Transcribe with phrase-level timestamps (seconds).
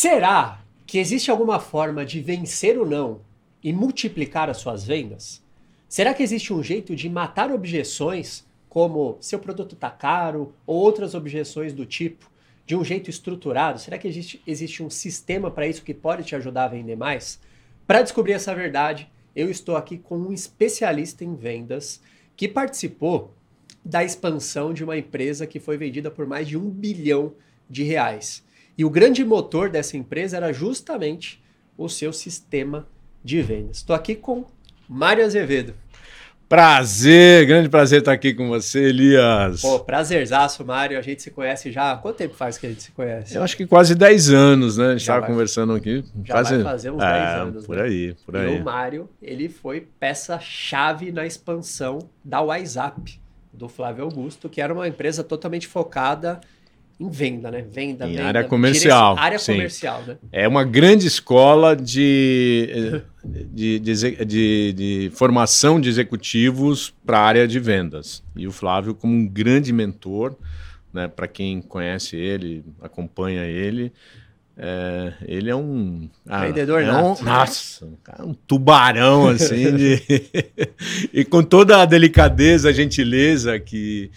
[0.00, 3.20] Será que existe alguma forma de vencer o não
[3.60, 5.42] e multiplicar as suas vendas?
[5.88, 11.16] Será que existe um jeito de matar objeções, como seu produto está caro ou outras
[11.16, 12.30] objeções do tipo,
[12.64, 13.80] de um jeito estruturado?
[13.80, 17.40] Será que existe, existe um sistema para isso que pode te ajudar a vender mais?
[17.84, 22.00] Para descobrir essa verdade, eu estou aqui com um especialista em vendas
[22.36, 23.34] que participou
[23.84, 27.32] da expansão de uma empresa que foi vendida por mais de um bilhão
[27.68, 28.46] de reais.
[28.78, 31.42] E o grande motor dessa empresa era justamente
[31.76, 32.86] o seu sistema
[33.24, 33.78] de vendas.
[33.78, 34.44] Estou aqui com
[34.88, 35.74] Mário Azevedo.
[36.48, 39.62] Prazer, grande prazer estar aqui com você, Elias.
[39.62, 40.96] Pô, prazerzaço, Mário.
[40.96, 41.96] A gente se conhece já.
[41.96, 43.34] Quanto tempo faz que a gente se conhece?
[43.34, 44.86] Eu acho que quase 10 anos, né?
[44.86, 46.04] A gente estava conversando aqui.
[46.24, 46.54] Já quase...
[46.54, 47.66] vai fazer uns 10 é, anos.
[47.66, 47.82] Por né?
[47.82, 48.56] aí, por aí.
[48.56, 53.20] E o Mário, ele foi peça-chave na expansão da WhatsApp,
[53.52, 56.40] do Flávio Augusto, que era uma empresa totalmente focada
[57.00, 57.62] em venda, né?
[57.62, 59.16] Venda, em venda, área comercial.
[59.16, 59.52] Área sim.
[59.52, 60.16] comercial, né?
[60.32, 67.46] É uma grande escola de, de, de, de, de formação de executivos para a área
[67.46, 68.22] de vendas.
[68.34, 70.36] E o Flávio, como um grande mentor,
[70.92, 71.06] né?
[71.06, 73.92] Para quem conhece ele, acompanha ele,
[74.60, 76.10] é, ele é um.
[76.26, 77.86] Ah, Vendedor é um, Nossa,
[78.18, 80.02] um tubarão, assim, de,
[81.14, 84.10] e com toda a delicadeza, a gentileza que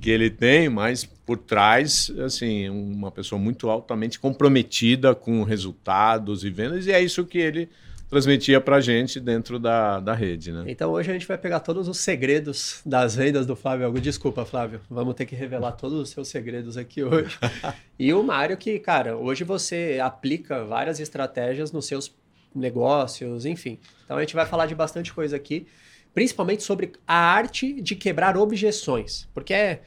[0.00, 6.50] que ele tem, mas por trás, assim, uma pessoa muito altamente comprometida com resultados e
[6.50, 7.68] vendas, e é isso que ele
[8.10, 10.64] transmitia para a gente dentro da, da rede, né?
[10.68, 14.80] Então hoje a gente vai pegar todos os segredos das vendas do Flávio Desculpa, Flávio,
[14.90, 17.36] vamos ter que revelar todos os seus segredos aqui hoje.
[17.98, 22.14] e o Mário que, cara, hoje você aplica várias estratégias nos seus
[22.54, 23.78] negócios, enfim.
[24.04, 25.66] Então a gente vai falar de bastante coisa aqui
[26.14, 29.28] principalmente sobre a arte de quebrar objeções.
[29.34, 29.80] Porque é,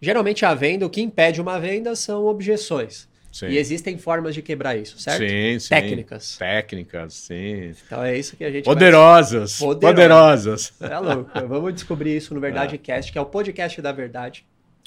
[0.00, 3.08] geralmente a venda, o que impede uma venda são objeções.
[3.32, 3.46] Sim.
[3.46, 5.20] E existem formas de quebrar isso, certo?
[5.20, 5.68] Sim, sim.
[5.68, 6.36] Técnicas.
[6.36, 7.72] Técnicas, sim.
[7.86, 9.58] Então é isso que a gente Poderosas.
[9.58, 9.76] Vai...
[9.76, 10.72] Poderosas.
[10.80, 11.30] É louco.
[11.48, 12.78] Vamos descobrir isso no Verdade é.
[12.78, 14.44] Cast, que é o podcast da verdade.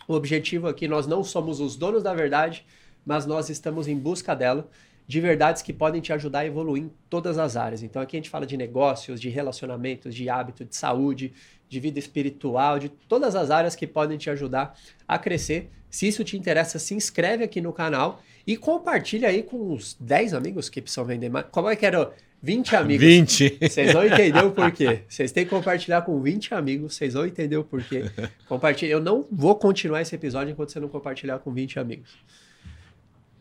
[0.08, 2.66] O objetivo aqui, nós não somos os donos da verdade,
[3.06, 4.70] mas nós estamos em busca dela
[5.08, 7.84] de verdades que podem te ajudar a evoluir em todas as áreas.
[7.84, 11.34] Então aqui a gente fala de negócios, de relacionamentos, de hábito, de saúde,
[11.68, 14.78] de vida espiritual, de todas as áreas que podem te ajudar
[15.08, 15.70] a crescer.
[15.90, 20.34] Se isso te interessa, se inscreve aqui no canal e compartilha aí com os 10
[20.34, 21.46] amigos que precisam vender mais.
[21.52, 22.12] Como é que era?
[22.42, 23.06] 20 amigos.
[23.06, 23.58] 20.
[23.62, 25.04] Vocês vão entender o porquê.
[25.08, 28.04] Vocês têm que compartilhar com 20 amigos, vocês vão entender o porquê.
[28.48, 28.92] Compartilha.
[28.92, 32.12] Eu não vou continuar esse episódio enquanto você não compartilhar com 20 amigos.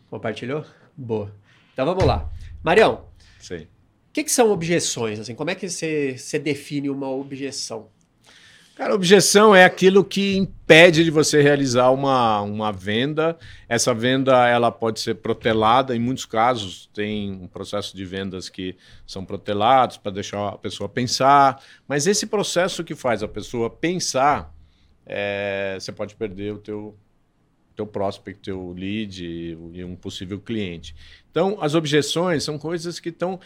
[0.08, 0.64] Compartilhou?
[0.96, 1.32] Boa.
[1.72, 2.30] Então vamos lá.
[2.62, 3.06] Marião.
[3.38, 3.66] Sim.
[4.12, 5.18] O que, que, são objeções?
[5.18, 7.88] Assim, como é que você, você define uma objeção?
[8.74, 13.38] Cara, objeção é aquilo que impede de você realizar uma, uma venda.
[13.68, 18.76] Essa venda ela pode ser protelada, em muitos casos tem um processo de vendas que
[19.06, 24.54] são protelados para deixar a pessoa pensar, mas esse processo que faz a pessoa pensar,
[25.04, 26.96] é, você pode perder o teu,
[27.76, 30.94] teu prospect, teu lead e um possível cliente.
[31.32, 33.40] Então, as objeções são coisas que estão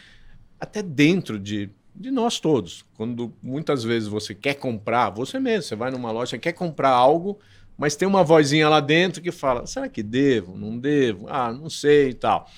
[0.61, 2.85] até dentro de, de nós todos.
[2.97, 7.39] Quando muitas vezes você quer comprar, você mesmo, você vai numa loja, quer comprar algo,
[7.79, 10.59] mas tem uma vozinha lá dentro que fala: será que devo?
[10.59, 11.27] Não devo?
[11.31, 12.51] Ah, não sei e tal.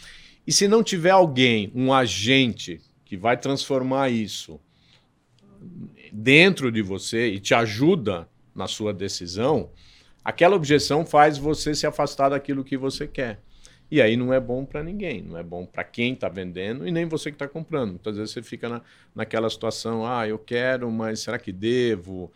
[0.46, 4.58] E se não tiver alguém, um agente, que vai transformar isso
[6.12, 9.70] dentro de você e te ajuda na sua decisão,
[10.24, 13.40] aquela objeção faz você se afastar daquilo que você quer.
[13.90, 16.90] E aí não é bom para ninguém, não é bom para quem está vendendo e
[16.90, 17.90] nem você que está comprando.
[17.90, 18.82] Muitas vezes você fica na,
[19.14, 22.30] naquela situação, ah, eu quero, mas será que devo?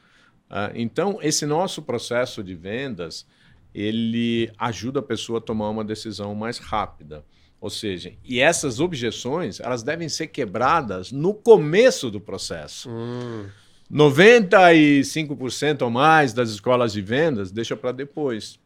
[0.49, 3.27] Ah, então, esse nosso processo de vendas,
[3.75, 7.25] ele ajuda a pessoa a tomar uma decisão mais rápida.
[7.61, 12.91] Ou seja, e essas objeções, elas devem ser quebradas no começo do processo.
[12.91, 13.47] Hum.
[13.93, 18.59] 95% ou mais das escolas de vendas deixa para depois.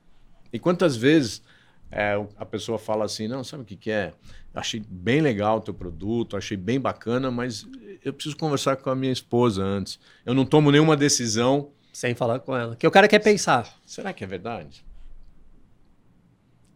[0.53, 1.43] E quantas vezes
[1.91, 4.13] é, a pessoa fala assim, não, sabe o que, que é?
[4.55, 7.67] Achei bem legal o teu produto, achei bem bacana, mas
[8.05, 9.99] eu preciso conversar com a minha esposa antes.
[10.25, 11.71] Eu não tomo nenhuma decisão.
[11.93, 12.77] Sem falar com ela.
[12.77, 13.69] Que o cara quer pensar.
[13.85, 14.85] Será que é verdade?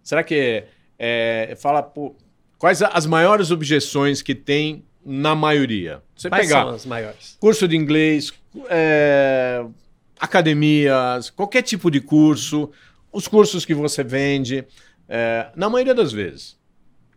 [0.02, 0.64] Será que
[0.98, 2.14] é, fala, pô,
[2.58, 6.02] quais as maiores objeções que tem na maioria?
[6.14, 7.36] Você quais pegar são as maiores?
[7.40, 8.32] Curso de inglês,
[8.68, 9.64] é,
[10.18, 12.70] academias, qualquer tipo de curso,
[13.12, 14.66] os cursos que você vende.
[15.12, 16.56] É, na maioria das vezes,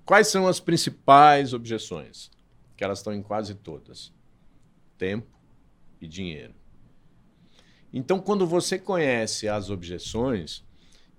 [0.04, 2.32] quais são as principais objeções?
[2.76, 4.12] Que elas estão em quase todas:
[4.98, 5.40] tempo
[6.02, 6.56] e dinheiro.
[7.94, 10.66] Então, quando você conhece as objeções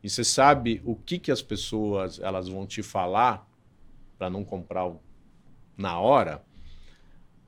[0.03, 3.49] e você sabe o que, que as pessoas elas vão te falar,
[4.19, 4.91] para não comprar
[5.77, 6.45] na hora,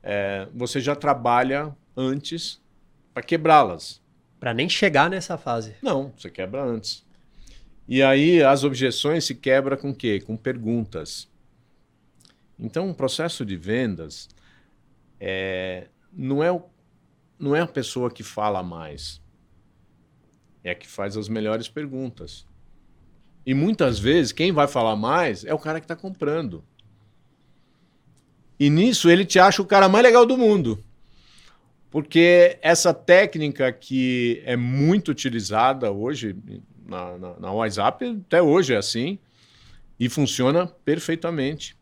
[0.01, 2.61] é, você já trabalha antes
[3.13, 4.01] para quebrá-las.
[4.39, 5.75] Para nem chegar nessa fase.
[5.81, 7.05] Não, você quebra antes.
[7.87, 10.19] E aí as objeções se quebra com o quê?
[10.19, 11.29] Com perguntas.
[12.59, 14.27] Então, um processo de vendas
[15.19, 16.61] é, não, é,
[17.39, 19.21] não é a pessoa que fala mais,
[20.63, 22.45] é a que faz as melhores perguntas.
[23.45, 26.63] E muitas vezes quem vai falar mais é o cara que está comprando.
[28.59, 30.83] E nisso ele te acha o cara mais legal do mundo.
[31.89, 36.35] Porque essa técnica que é muito utilizada hoje
[36.87, 39.19] na, na, na WhatsApp, até hoje é assim,
[39.99, 41.75] e funciona perfeitamente.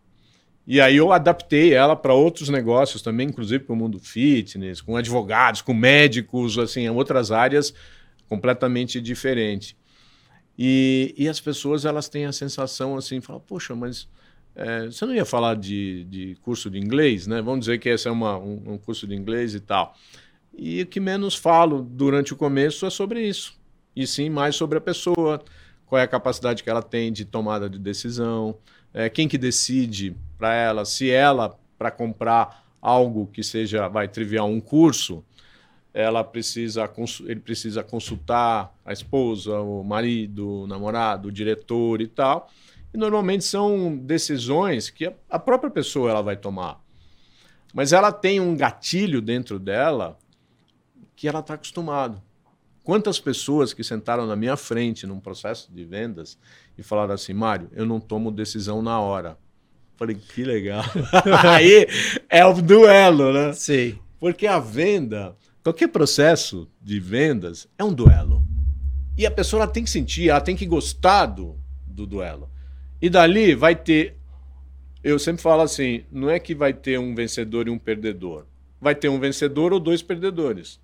[0.68, 4.98] E aí eu adaptei ela para outros negócios também, inclusive para o mundo fitness, com
[4.98, 7.74] advogados, com médicos, assim, outras áreas
[8.28, 9.76] completamente diferentes.
[10.58, 14.08] E, e as pessoas elas têm a sensação assim, falam, poxa, mas
[14.56, 17.42] é, você não ia falar de, de curso de inglês, né?
[17.42, 19.96] Vamos dizer que esse é uma, um, um curso de inglês e tal.
[20.58, 23.60] E o que menos falo durante o começo é sobre isso.
[23.96, 25.44] E sim mais sobre a pessoa,
[25.86, 28.58] qual é a capacidade que ela tem de tomada de decisão,
[28.94, 34.48] é, quem que decide para ela, se ela, para comprar algo que seja, vai, trivial,
[34.48, 35.24] um curso,
[35.94, 36.92] ela precisa,
[37.26, 42.50] ele precisa consultar a esposa, o marido, o namorado, o diretor e tal.
[42.94, 46.82] E normalmente são decisões que a própria pessoa ela vai tomar.
[47.74, 50.18] Mas ela tem um gatilho dentro dela
[51.16, 52.22] que ela está acostumado.
[52.86, 56.38] Quantas pessoas que sentaram na minha frente num processo de vendas
[56.78, 59.40] e falaram assim, Mário, eu não tomo decisão na hora.
[59.98, 60.84] Falei, que legal.
[61.44, 61.88] Aí
[62.30, 63.54] é o duelo, né?
[63.54, 63.98] Sim.
[64.20, 68.44] Porque a venda, qualquer processo de vendas é um duelo.
[69.18, 72.52] E a pessoa tem que sentir, ela tem que gostar do, do duelo.
[73.02, 74.16] E dali vai ter.
[75.04, 78.46] Eu sempre falo assim: não é que vai ter um vencedor e um perdedor.
[78.80, 80.80] Vai ter um vencedor ou dois perdedores.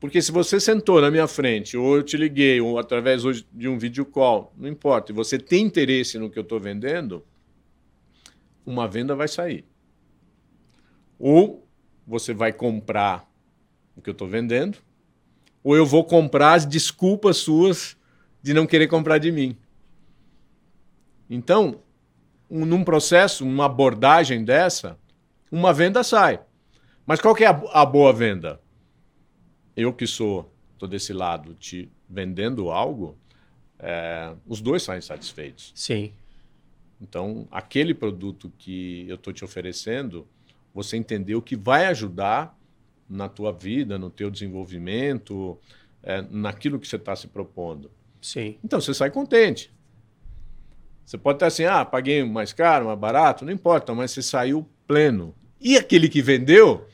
[0.00, 3.78] Porque se você sentou na minha frente, ou eu te liguei, ou através de um
[3.78, 7.24] vídeo call, não importa, e você tem interesse no que eu estou vendendo,
[8.66, 9.64] uma venda vai sair.
[11.18, 11.66] Ou
[12.06, 13.30] você vai comprar
[13.96, 14.78] o que eu estou vendendo,
[15.62, 17.96] ou eu vou comprar as desculpas suas
[18.42, 19.56] de não querer comprar de mim.
[21.30, 21.80] Então,
[22.50, 24.98] um, num processo, uma abordagem dessa,
[25.50, 26.40] uma venda sai.
[27.06, 28.60] Mas qual que é a, a boa venda?
[29.76, 33.16] Eu que sou, estou desse lado, te vendendo algo,
[33.78, 35.72] é, os dois saem satisfeitos.
[35.74, 36.12] Sim.
[37.00, 40.26] Então, aquele produto que eu estou te oferecendo,
[40.72, 42.58] você entendeu que vai ajudar
[43.08, 45.58] na tua vida, no teu desenvolvimento,
[46.02, 47.90] é, naquilo que você está se propondo.
[48.20, 48.56] Sim.
[48.64, 49.70] Então, você sai contente.
[51.04, 54.66] Você pode estar assim, ah, paguei mais caro, mais barato, não importa, mas você saiu
[54.86, 55.34] pleno.
[55.60, 56.86] E aquele que vendeu,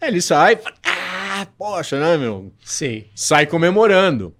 [0.00, 0.60] ele sai,
[1.58, 2.52] poxa, né, meu?
[2.64, 3.04] Sim.
[3.14, 4.34] Sai comemorando.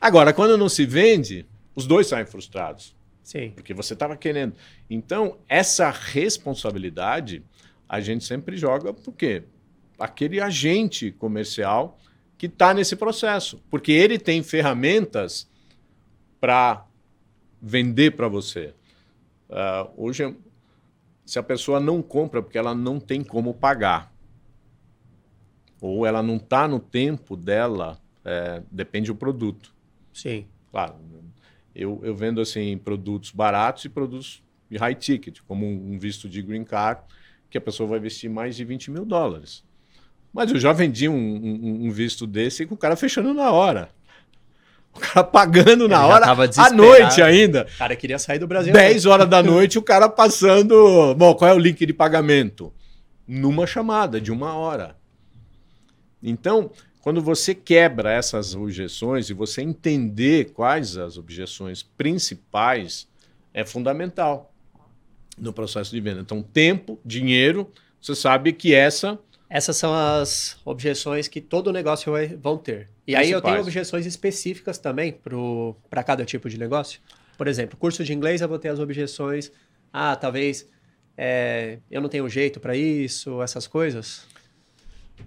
[0.00, 2.96] Agora, quando não se vende, os dois saem frustrados.
[3.22, 3.50] Sim.
[3.50, 4.54] Porque você estava querendo.
[4.88, 7.44] Então, essa responsabilidade
[7.88, 9.44] a gente sempre joga porque
[9.98, 11.98] aquele agente comercial
[12.36, 13.62] que está nesse processo.
[13.70, 15.48] Porque ele tem ferramentas
[16.40, 16.86] para
[17.60, 18.74] vender para você.
[19.48, 20.36] Uh, hoje,
[21.24, 24.12] se a pessoa não compra porque ela não tem como pagar,
[25.80, 29.74] ou ela não está no tempo dela, é, depende do produto.
[30.12, 30.46] Sim.
[30.70, 30.94] Claro,
[31.74, 36.42] eu, eu vendo assim produtos baratos e produtos de high ticket, como um visto de
[36.42, 37.02] green card,
[37.50, 39.62] que a pessoa vai investir mais de 20 mil dólares.
[40.32, 43.90] Mas eu já vendi um, um, um visto desse com o cara fechando na hora.
[44.94, 47.66] O cara pagando na hora, à noite ainda.
[47.74, 48.72] O cara queria sair do Brasil.
[48.72, 49.10] 10 né?
[49.10, 51.14] horas da noite, o cara passando.
[51.14, 52.72] Bom, qual é o link de pagamento?
[53.28, 54.96] Numa chamada de uma hora.
[56.28, 63.08] Então, quando você quebra essas objeções e você entender quais as objeções principais,
[63.54, 64.52] é fundamental
[65.38, 66.20] no processo de venda.
[66.20, 69.18] Então, tempo, dinheiro, você sabe que essa
[69.48, 72.88] essas são as objeções que todo negócio vai, vão ter.
[73.06, 75.16] E aí eu tenho objeções específicas também
[75.88, 77.00] para cada tipo de negócio.
[77.38, 79.52] Por exemplo, curso de inglês eu vou ter as objeções.
[79.92, 80.68] Ah, talvez
[81.16, 84.26] é, eu não tenho jeito para isso, essas coisas.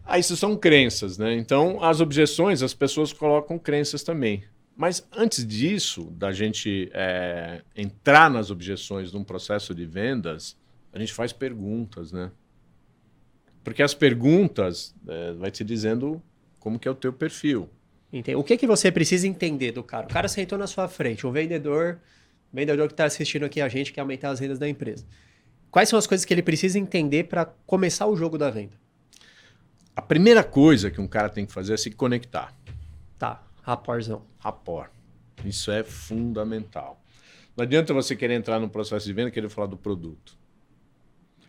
[0.05, 1.33] Ah, isso são crenças, né?
[1.35, 4.43] Então, as objeções, as pessoas colocam crenças também.
[4.75, 10.55] Mas antes disso, da gente é, entrar nas objeções num processo de vendas,
[10.93, 12.31] a gente faz perguntas, né?
[13.63, 16.21] Porque as perguntas é, vai te dizendo
[16.59, 17.69] como que é o teu perfil.
[18.11, 18.35] Entendi.
[18.35, 20.05] O que, que você precisa entender do cara?
[20.07, 21.99] O cara sentou na sua frente, o vendedor
[22.51, 25.05] vendedor que está assistindo aqui a gente quer aumentar as rendas da empresa.
[25.71, 28.75] Quais são as coisas que ele precisa entender para começar o jogo da venda?
[29.99, 32.55] A primeira coisa que um cara tem que fazer é se conectar.
[33.17, 34.25] Tá, raporzão.
[34.39, 34.89] Rapport.
[35.43, 37.03] Isso é fundamental.
[37.53, 40.37] Não adianta você querer entrar no processo de venda e querer falar do produto.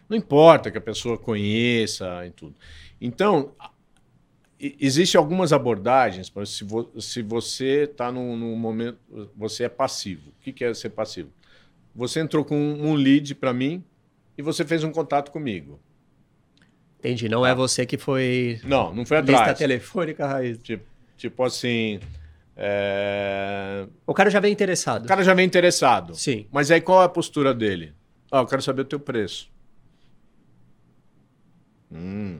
[0.09, 2.57] Não importa que a pessoa conheça e tudo.
[3.01, 3.55] Então,
[4.59, 8.99] Existem algumas abordagens, se, vo, se você está num, num, momento.
[9.37, 10.31] Você é passivo.
[10.31, 11.31] O que, que é ser passivo?
[11.95, 13.83] Você entrou com um lead para mim
[14.37, 15.79] e você fez um contato comigo.
[17.01, 17.31] Entendi.
[17.31, 18.61] Não é você que foi.
[18.63, 19.41] Não, não foi atrás.
[19.41, 20.59] Lista telefônica raiz.
[20.59, 20.85] Tipo,
[21.17, 21.99] tipo assim.
[22.55, 23.87] É...
[24.07, 25.07] O cara já vem interessado.
[25.07, 26.15] O cara já vem interessado.
[26.15, 26.47] Sim.
[26.53, 27.95] Mas aí qual é a postura dele?
[28.31, 29.51] Ah, eu quero saber o teu preço.
[31.91, 32.39] Hum.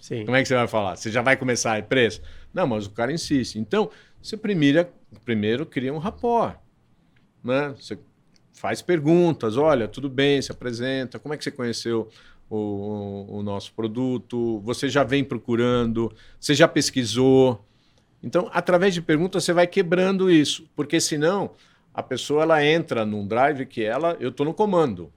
[0.00, 0.24] Sim.
[0.24, 0.96] Como é que você vai falar?
[0.96, 2.22] Você já vai começar a preço?
[2.52, 3.58] Não, mas o cara insiste.
[3.58, 3.90] Então,
[4.22, 4.86] você primeiro,
[5.22, 6.56] primeiro cria um rapport.
[7.44, 7.74] Né?
[7.78, 7.98] Você
[8.52, 12.08] faz perguntas, olha, tudo bem, se apresenta, como é que você conheceu
[12.56, 14.60] o, o nosso produto?
[14.60, 16.12] Você já vem procurando?
[16.38, 17.64] Você já pesquisou?
[18.22, 21.52] Então, através de perguntas, você vai quebrando isso, porque senão
[21.92, 25.12] a pessoa ela entra num drive que ela, eu estou no comando.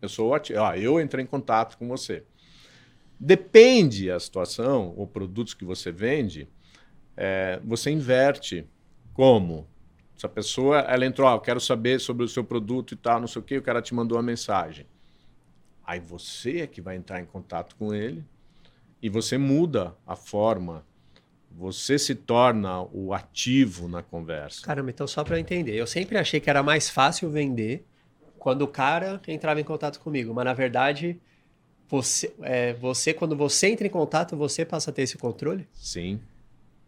[0.00, 0.62] Eu sou ativo.
[0.62, 2.24] Ah, eu entrei em contato com você.
[3.18, 6.48] Depende a situação, ou produtos que você vende,
[7.16, 8.66] é, você inverte.
[9.12, 9.66] Como?
[10.16, 13.20] Se a pessoa ela entrou, ah, eu quero saber sobre o seu produto e tal,
[13.20, 14.86] não sei o quê, o cara te mandou uma mensagem.
[15.86, 18.24] Aí você é que vai entrar em contato com ele
[19.02, 20.84] e você muda a forma,
[21.50, 24.62] você se torna o ativo na conversa.
[24.62, 27.86] Caramba, então só para eu entender, eu sempre achei que era mais fácil vender
[28.38, 31.20] quando o cara entrava em contato comigo, mas na verdade
[31.88, 35.68] você, é, você, quando você entra em contato, você passa a ter esse controle?
[35.72, 36.20] Sim.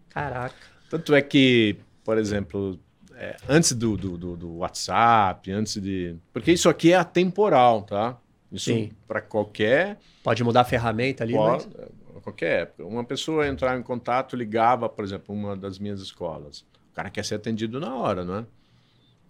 [0.09, 0.55] Caraca.
[0.89, 2.79] Tanto é que, por exemplo,
[3.15, 6.17] é, antes do, do, do, do, WhatsApp, antes de.
[6.33, 8.19] Porque isso aqui é atemporal, tá?
[8.51, 8.71] Isso
[9.07, 9.99] para qualquer.
[10.23, 12.23] Pode mudar a ferramenta ali, pode, mas...
[12.23, 12.85] Qualquer época.
[12.85, 16.61] Uma pessoa entrar em contato, ligava, por exemplo, uma das minhas escolas.
[16.91, 18.47] O cara quer ser atendido na hora, não é?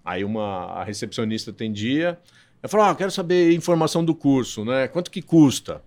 [0.04, 2.18] Aí uma, a recepcionista atendia,
[2.62, 4.88] eu falava, ah, quero saber informação do curso, né?
[4.88, 5.82] Quanto que custa?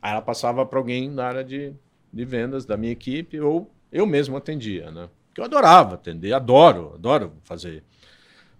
[0.00, 1.74] Aí ela passava para alguém na área de,
[2.12, 5.08] de vendas da minha equipe ou eu mesmo atendia, né?
[5.34, 7.82] Que eu adorava atender, adoro, adoro fazer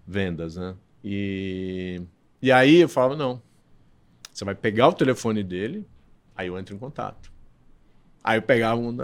[0.07, 0.75] vendas, né?
[1.03, 2.03] E,
[2.41, 3.41] e aí eu falava, não,
[4.33, 5.87] você vai pegar o telefone dele,
[6.35, 7.31] aí eu entro em contato.
[8.23, 8.97] Aí eu pegava um...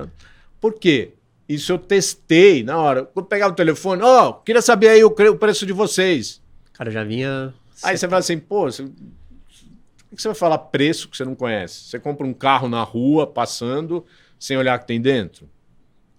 [0.61, 1.14] Por quê?
[1.49, 3.04] Isso eu testei na hora.
[3.04, 6.42] Quando pegava o telefone, ó, oh, queria saber aí o, o preço de vocês.
[6.73, 8.85] Cara, já vinha Aí você fala assim, pô, você...
[8.85, 11.85] por que você vai falar preço que você não conhece?
[11.85, 14.04] Você compra um carro na rua, passando,
[14.38, 15.49] sem olhar o que tem dentro?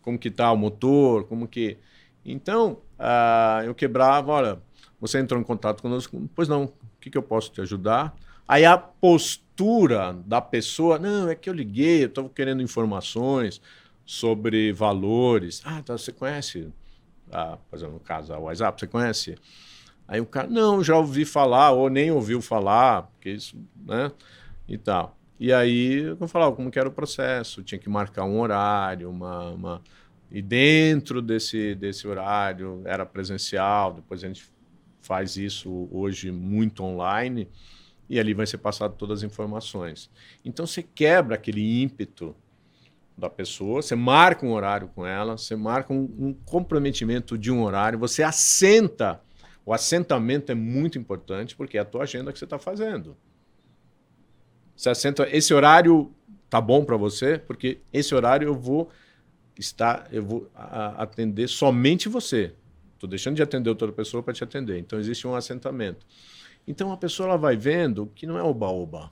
[0.01, 1.77] Como que tá o motor, como que...
[2.23, 4.61] Então, uh, eu quebrava, olha,
[4.99, 8.15] você entrou em contato conosco, pois não, o que, que eu posso te ajudar?
[8.49, 13.61] Aí a postura da pessoa, não, é que eu liguei, eu estou querendo informações
[14.05, 15.61] sobre valores.
[15.63, 16.67] Ah, tá, você conhece,
[17.31, 19.37] ah, por exemplo, no caso, a WhatsApp, você conhece
[20.09, 24.11] Aí o cara, não, já ouvi falar, ou nem ouviu falar, porque isso, né?
[24.67, 25.15] E tal.
[25.39, 29.51] E aí eu falava como que era o processo, tinha que marcar um horário, uma,
[29.51, 29.81] uma...
[30.31, 34.49] e dentro desse, desse horário era presencial, depois a gente
[34.99, 37.47] faz isso hoje muito online,
[38.09, 40.09] e ali vai ser passado todas as informações.
[40.43, 42.35] Então você quebra aquele ímpeto
[43.17, 47.61] da pessoa, você marca um horário com ela, você marca um, um comprometimento de um
[47.61, 49.21] horário, você assenta
[49.69, 53.15] o assentamento é muito importante porque é a tua agenda que você está fazendo.
[54.75, 56.11] Você assenta, esse horário
[56.49, 58.89] tá bom para você, porque esse horário eu vou
[59.59, 62.55] estar, eu vou atender somente você.
[62.95, 64.79] Estou deixando de atender outra pessoa para te atender.
[64.79, 66.03] Então existe um assentamento.
[66.69, 69.11] Então a pessoa ela vai vendo que não é oba-oba.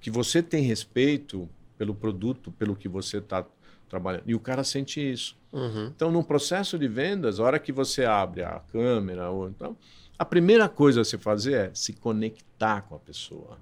[0.00, 1.46] Que você tem respeito
[1.76, 3.44] pelo produto, pelo que você está
[3.90, 4.22] trabalhando.
[4.26, 5.36] E o cara sente isso.
[5.52, 5.92] Uhum.
[5.94, 9.76] Então, no processo de vendas, a hora que você abre a câmera, ou, então,
[10.18, 13.58] a primeira coisa a se fazer é se conectar com a pessoa.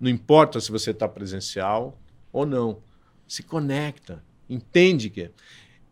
[0.00, 1.98] Não importa se você está presencial
[2.32, 2.78] ou não.
[3.28, 4.24] Se conecta.
[4.48, 5.30] Entende que.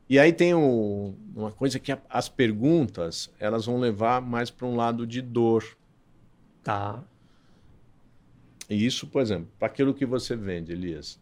[0.08, 0.12] É.
[0.14, 4.76] E aí tem um, uma coisa que as perguntas elas vão levar mais para um
[4.76, 5.64] lado de dor.
[6.62, 7.02] Tá.
[8.68, 11.18] E isso, por exemplo, para aquilo que você vende, Elias.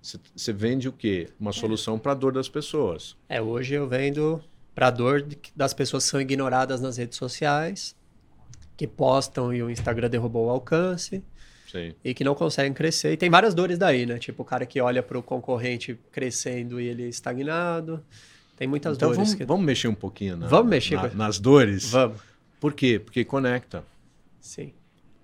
[0.00, 1.30] Você vende o quê?
[1.40, 3.16] Uma solução para a dor das pessoas.
[3.26, 4.42] É, hoje eu vendo
[4.74, 7.96] para a dor das pessoas que são ignoradas nas redes sociais,
[8.76, 11.22] que postam e o Instagram derrubou o alcance.
[11.74, 11.92] Sim.
[12.04, 13.12] E que não conseguem crescer.
[13.12, 14.16] E tem várias dores daí, né?
[14.16, 18.00] Tipo, o cara que olha para o concorrente crescendo e ele estagnado.
[18.56, 19.16] Tem muitas então dores.
[19.16, 19.44] Vamos, que...
[19.44, 21.90] vamos mexer um pouquinho na, vamos mexer na, nas dores?
[21.90, 22.20] Vamos.
[22.60, 23.00] Por quê?
[23.00, 23.84] Porque conecta.
[24.40, 24.72] Sim.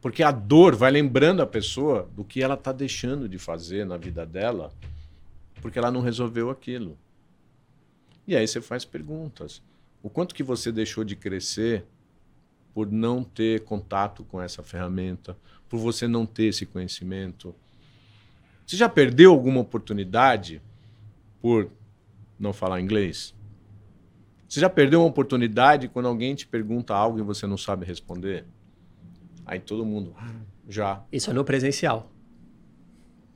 [0.00, 3.97] Porque a dor vai lembrando a pessoa do que ela está deixando de fazer na
[3.97, 4.73] vida dela,
[5.62, 6.99] porque ela não resolveu aquilo.
[8.26, 9.62] E aí você faz perguntas.
[10.02, 11.85] O quanto que você deixou de crescer
[12.75, 15.37] por não ter contato com essa ferramenta,
[15.70, 17.54] por você não ter esse conhecimento?
[18.66, 20.60] Você já perdeu alguma oportunidade
[21.40, 21.70] por
[22.38, 23.32] não falar inglês?
[24.48, 28.44] Você já perdeu uma oportunidade quando alguém te pergunta algo e você não sabe responder?
[29.46, 30.34] Aí todo mundo, ah,
[30.68, 31.02] já.
[31.12, 32.10] Isso é no presencial.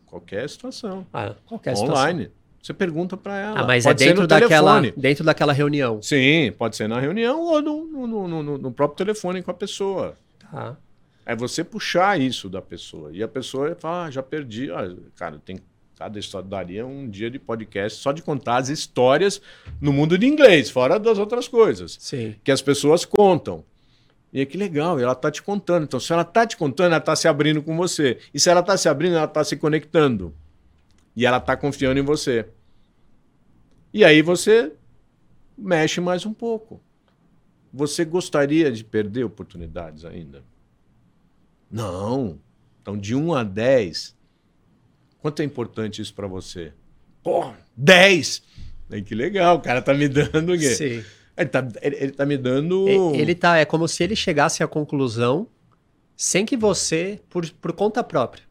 [0.04, 1.06] Qualquer situação.
[1.12, 2.24] Ah, qualquer Online.
[2.24, 2.44] situação.
[2.60, 3.60] Você pergunta para ela.
[3.60, 5.02] Ah, mas é pode dentro no daquela, telefone.
[5.02, 6.02] dentro daquela reunião.
[6.02, 10.16] Sim, pode ser na reunião ou no, no, no, no próprio telefone com a pessoa.
[10.38, 10.76] Tá.
[11.26, 13.10] É você puxar isso da pessoa.
[13.12, 14.70] E a pessoa fala, ah, já perdi.
[14.70, 15.58] Ah, cara, tem
[15.96, 19.40] cada história daria um dia de podcast só de contar as histórias
[19.80, 21.96] no mundo de inglês, fora das outras coisas.
[22.00, 22.34] Sim.
[22.42, 23.64] Que as pessoas contam.
[24.32, 25.84] E é que legal, ela está te contando.
[25.84, 28.18] Então, se ela está te contando, ela está se abrindo com você.
[28.34, 30.34] E se ela está se abrindo, ela está se conectando.
[31.14, 32.48] E ela está confiando em você.
[33.92, 34.72] E aí você
[35.56, 36.82] mexe mais um pouco.
[37.72, 40.42] Você gostaria de perder oportunidades ainda?
[41.70, 42.38] Não.
[42.82, 44.14] Então, de 1 a 10,
[45.20, 46.72] quanto é importante isso para você?
[47.22, 48.42] Pô, 10!
[48.90, 50.74] Aí, que legal, o cara tá me dando o quê?
[50.74, 51.04] Sim.
[51.36, 52.88] Ele tá, ele, ele tá me dando.
[52.88, 55.48] E- Ele tá, é como se ele chegasse à conclusão
[56.16, 58.44] sem que você, por, por conta própria,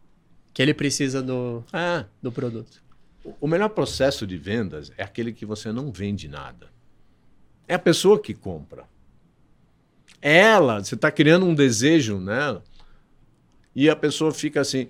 [0.53, 2.84] que ele precisa do, Ah, do produto.
[3.39, 6.67] o melhor processo de vendas é aquele que você não vende nada.
[7.67, 8.84] É a pessoa que compra.
[10.22, 12.63] Ela, você está criando um desejo nela.
[13.75, 14.87] E a pessoa fica assim: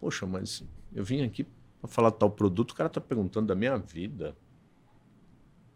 [0.00, 0.62] Poxa, mas
[0.94, 1.46] eu vim aqui
[1.80, 4.36] para falar tal produto, o cara está perguntando da minha vida.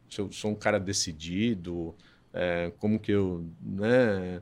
[0.09, 1.95] Se eu sou um cara decidido,
[2.33, 3.45] é, como que eu.
[3.61, 4.41] Né,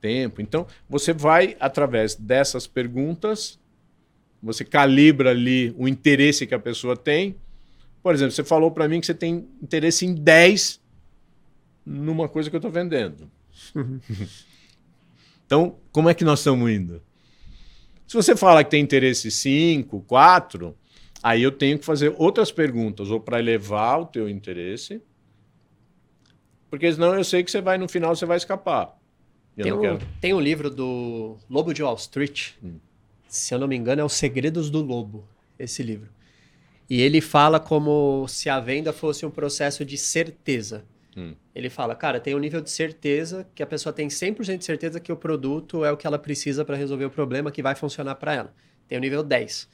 [0.00, 0.40] tempo.
[0.40, 3.58] Então, você vai, através dessas perguntas,
[4.42, 7.34] você calibra ali o interesse que a pessoa tem.
[8.02, 10.80] Por exemplo, você falou para mim que você tem interesse em 10
[11.84, 13.28] numa coisa que eu estou vendendo.
[15.46, 17.02] então, como é que nós estamos indo?
[18.06, 20.76] Se você fala que tem interesse em 5, 4,
[21.22, 25.00] aí eu tenho que fazer outras perguntas, ou para elevar o teu interesse,
[26.68, 28.96] porque senão eu sei que você vai, no final, você vai escapar.
[29.56, 32.78] Tem um, tem um livro do Lobo de Wall Street, Hum.
[33.26, 35.26] se eu não me engano, é Os Segredos do Lobo,
[35.58, 36.10] esse livro.
[36.88, 40.84] E ele fala como se a venda fosse um processo de certeza.
[41.16, 41.34] Hum.
[41.54, 45.00] Ele fala, cara, tem um nível de certeza que a pessoa tem 100% de certeza
[45.00, 48.16] que o produto é o que ela precisa para resolver o problema que vai funcionar
[48.16, 48.54] para ela.
[48.86, 49.68] Tem o nível 10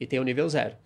[0.00, 0.76] e tem o nível 0.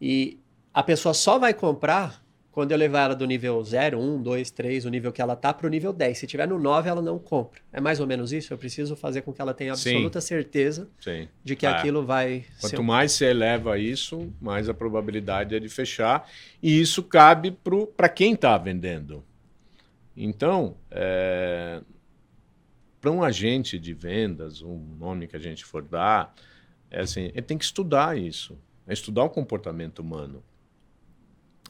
[0.00, 0.40] E
[0.74, 4.84] a pessoa só vai comprar quando eu levar ela do nível 0, 1, 2, 3,
[4.84, 6.18] o nível que ela tá, para o nível 10.
[6.18, 7.60] Se tiver no 9, ela não compra.
[7.72, 8.52] É mais ou menos isso?
[8.52, 9.90] Eu preciso fazer com que ela tenha Sim.
[9.90, 11.28] absoluta certeza Sim.
[11.44, 11.68] de que É.
[11.70, 16.28] aquilo vai ser Quanto um- mais você eleva isso, mais a probabilidade é de fechar.
[16.62, 17.56] E isso cabe
[17.96, 19.22] para quem está vendendo.
[20.16, 20.76] Então,
[23.00, 26.34] para um agente de vendas, um nome que a gente for dar,
[26.90, 28.58] é assim, ele tem que estudar isso.
[28.86, 30.42] É estudar o comportamento humano.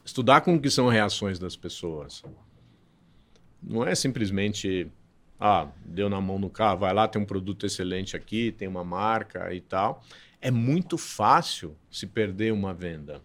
[0.03, 2.23] Estudar como que são reações das pessoas.
[3.61, 4.87] Não é simplesmente,
[5.39, 8.83] ah, deu na mão no carro, vai lá, tem um produto excelente aqui, tem uma
[8.83, 10.03] marca e tal.
[10.41, 13.21] É muito fácil se perder uma venda.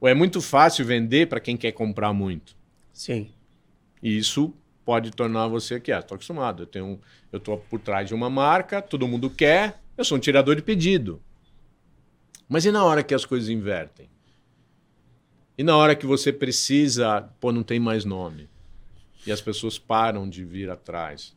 [0.00, 2.54] Ou é muito fácil vender para quem quer comprar muito.
[2.92, 3.30] Sim.
[4.02, 7.00] E isso pode tornar você aqui, ah, estou acostumado, eu tenho,
[7.32, 10.62] eu estou por trás de uma marca, todo mundo quer, eu sou um tirador de
[10.62, 11.22] pedido.
[12.46, 14.10] Mas e na hora que as coisas invertem?
[15.56, 18.48] E na hora que você precisa, pô, não tem mais nome.
[19.26, 21.34] E as pessoas param de vir atrás.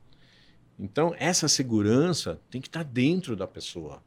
[0.80, 4.04] Então, essa segurança tem que estar dentro da pessoa.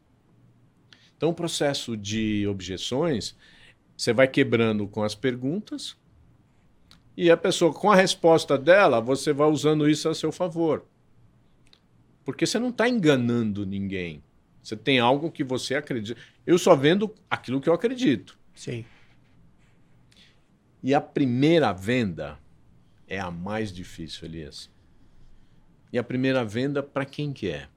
[1.17, 3.37] Então, o processo de objeções,
[3.97, 5.97] você vai quebrando com as perguntas,
[7.17, 10.87] e a pessoa, com a resposta dela, você vai usando isso a seu favor.
[12.25, 14.23] Porque você não está enganando ninguém.
[14.63, 16.19] Você tem algo que você acredita.
[16.47, 18.39] Eu só vendo aquilo que eu acredito.
[18.55, 18.85] Sim.
[20.83, 22.39] E a primeira venda
[23.07, 24.71] é a mais difícil, Elias.
[25.93, 27.69] E a primeira venda, para quem que é?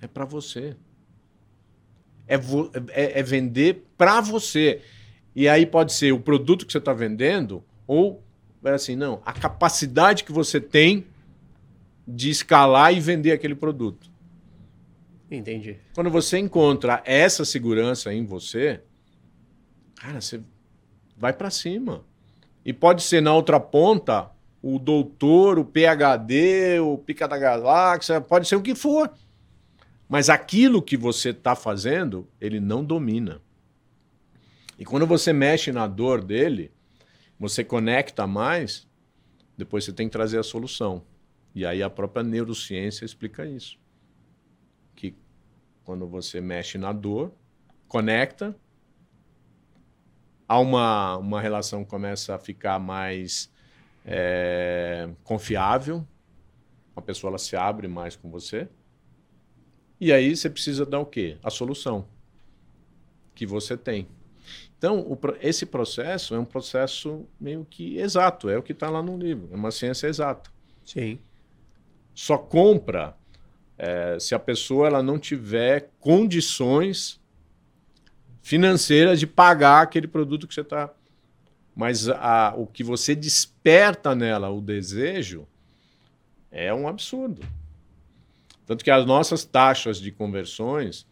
[0.00, 0.76] É para você.
[2.26, 4.82] É, vo- é- é vender para você.
[5.34, 8.22] E aí pode ser o produto que você está vendendo, ou
[8.64, 11.06] é assim, não, a capacidade que você tem
[12.06, 14.10] de escalar e vender aquele produto.
[15.30, 15.76] Entendi.
[15.94, 18.80] Quando você encontra essa segurança em você,
[19.94, 20.40] cara, você
[21.18, 22.04] vai para cima.
[22.64, 24.30] E pode ser na outra ponta
[24.62, 29.12] o doutor, o PhD, o pica da galáxia, pode ser o que for.
[30.08, 33.40] Mas aquilo que você está fazendo, ele não domina.
[34.78, 36.72] E quando você mexe na dor dele,
[37.38, 38.86] você conecta mais,
[39.56, 41.02] depois você tem que trazer a solução.
[41.54, 43.78] E aí a própria neurociência explica isso.
[44.94, 45.14] Que
[45.84, 47.32] quando você mexe na dor,
[47.86, 48.56] conecta,
[50.48, 53.52] há uma, uma relação que começa a ficar mais
[54.04, 56.04] é, confiável,
[56.96, 58.66] a pessoa ela se abre mais com você.
[60.00, 61.36] E aí você precisa dar o quê?
[61.42, 62.06] A solução
[63.34, 64.08] que você tem.
[64.78, 69.02] Então, o, esse processo é um processo meio que exato, é o que está lá
[69.02, 70.50] no livro, é uma ciência exata.
[70.84, 71.18] Sim.
[72.14, 73.16] Só compra
[73.76, 77.17] é, se a pessoa ela não tiver condições
[78.48, 80.90] financeiras de pagar aquele produto que você está.
[81.74, 85.46] Mas a, o que você desperta nela, o desejo,
[86.50, 87.42] é um absurdo.
[88.66, 91.06] Tanto que as nossas taxas de conversões,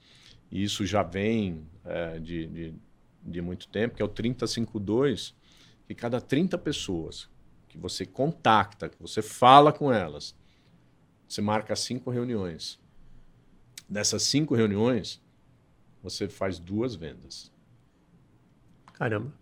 [0.51, 2.75] e isso já vem é, de, de
[3.27, 5.35] de muito tempo, que é o 3052,
[5.87, 7.29] que cada 30 pessoas
[7.69, 10.35] que você contacta, que você fala com elas,
[11.29, 12.79] você marca cinco reuniões.
[13.89, 15.21] Dessas cinco reuniões,
[16.09, 17.53] você faz duas vendas.
[18.93, 19.33] Caramba.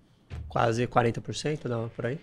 [0.49, 2.19] Quase 40%, dá por aí?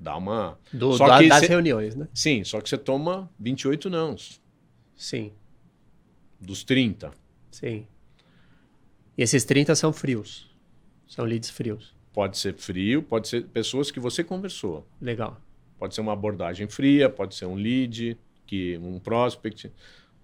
[0.00, 0.58] Dá uma.
[0.72, 1.46] Do, só que das cê...
[1.46, 2.08] reuniões, né?
[2.14, 4.40] Sim, só que você toma 28 nãos.
[4.96, 5.32] Sim.
[6.40, 7.12] Dos 30.
[7.50, 7.86] Sim.
[9.16, 10.50] E esses 30 são frios.
[11.06, 11.94] São leads frios.
[12.12, 14.86] Pode ser frio, pode ser pessoas que você conversou.
[15.00, 15.38] Legal.
[15.78, 19.70] Pode ser uma abordagem fria, pode ser um lead, que um prospect,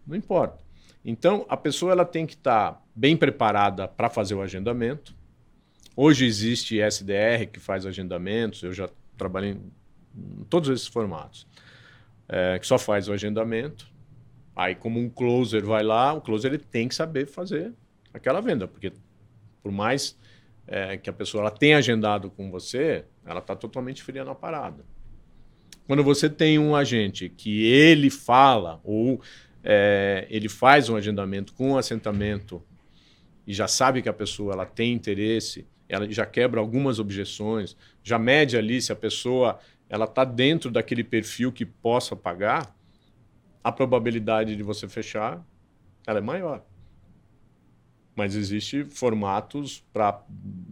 [0.07, 0.65] não importa.
[1.05, 5.15] Então, a pessoa ela tem que estar tá bem preparada para fazer o agendamento.
[5.97, 11.47] Hoje existe SDR que faz agendamentos, eu já trabalhei em todos esses formatos,
[12.29, 13.91] é, que só faz o agendamento.
[14.55, 17.73] Aí, como um closer vai lá, o closer ele tem que saber fazer
[18.13, 18.93] aquela venda, porque
[19.63, 20.17] por mais
[20.67, 24.85] é, que a pessoa ela tem agendado com você, ela está totalmente fria na parada.
[25.87, 29.21] Quando você tem um agente que ele fala ou
[29.71, 32.63] é, ele faz um agendamento com um assentamento
[33.47, 38.19] e já sabe que a pessoa ela tem interesse, ela já quebra algumas objeções, já
[38.19, 42.75] mede ali se a pessoa ela está dentro daquele perfil que possa pagar,
[43.63, 45.47] a probabilidade de você fechar
[46.07, 46.65] ela é maior.
[48.17, 50.23] Mas existe formatos para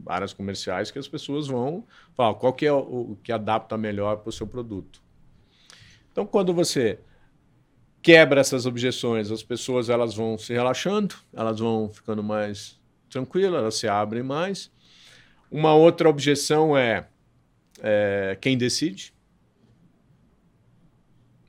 [0.07, 2.79] áreas comerciais que as pessoas vão falar qual que é o,
[3.13, 5.03] o que adapta melhor para o seu produto.
[6.11, 6.99] Então, quando você
[8.07, 12.79] quebra essas objeções, as pessoas elas vão se relaxando, elas vão ficando mais
[13.11, 14.71] tranquilas, elas se abrem mais.
[15.51, 17.09] Uma outra objeção é,
[17.83, 19.13] é quem decide.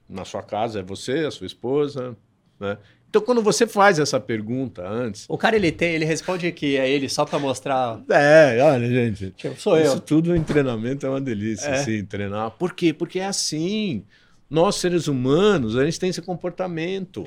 [0.10, 2.18] Na sua casa é você, a sua esposa,
[2.60, 2.80] né?
[3.08, 5.28] Então, quando você faz essa pergunta antes.
[5.30, 8.02] O cara ele tem, ele responde que é ele só para mostrar.
[8.10, 9.30] É, olha, gente.
[9.30, 10.00] Tipo, sou isso eu.
[10.00, 11.76] tudo em treinamento é uma delícia, é.
[11.76, 12.50] assim, treinar.
[12.50, 12.94] Por quê?
[12.94, 14.04] Porque é assim.
[14.50, 17.26] Nós, seres humanos, a gente tem esse comportamento.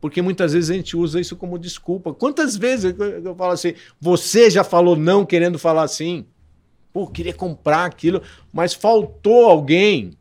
[0.00, 2.12] Porque muitas vezes a gente usa isso como desculpa.
[2.12, 6.26] Quantas vezes eu, eu falo assim, você já falou não querendo falar assim?
[6.92, 8.20] Pô, queria comprar aquilo,
[8.52, 10.12] mas faltou alguém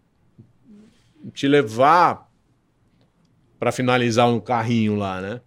[1.33, 2.29] te levar
[3.59, 5.41] para finalizar no carrinho lá, né?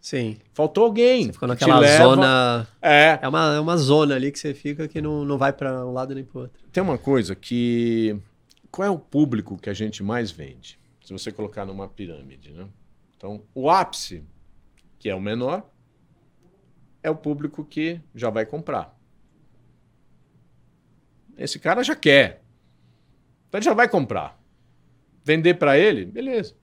[0.00, 0.36] Sim.
[0.54, 1.24] Faltou alguém.
[1.24, 2.04] Você ficou naquela leva...
[2.04, 2.68] zona.
[2.80, 3.18] É.
[3.20, 5.92] É uma, é uma zona ali que você fica que não, não vai para um
[5.92, 6.62] lado nem para outro.
[6.70, 8.16] Tem uma coisa que.
[8.70, 10.78] Qual é o público que a gente mais vende?
[11.04, 12.68] Se você colocar numa pirâmide, né?
[13.16, 14.24] Então, o ápice,
[14.98, 15.70] que é o menor,
[17.02, 18.98] é o público que já vai comprar.
[21.36, 22.42] Esse cara já quer.
[23.48, 24.40] Então ele já vai comprar.
[25.22, 26.56] Vender para ele, beleza.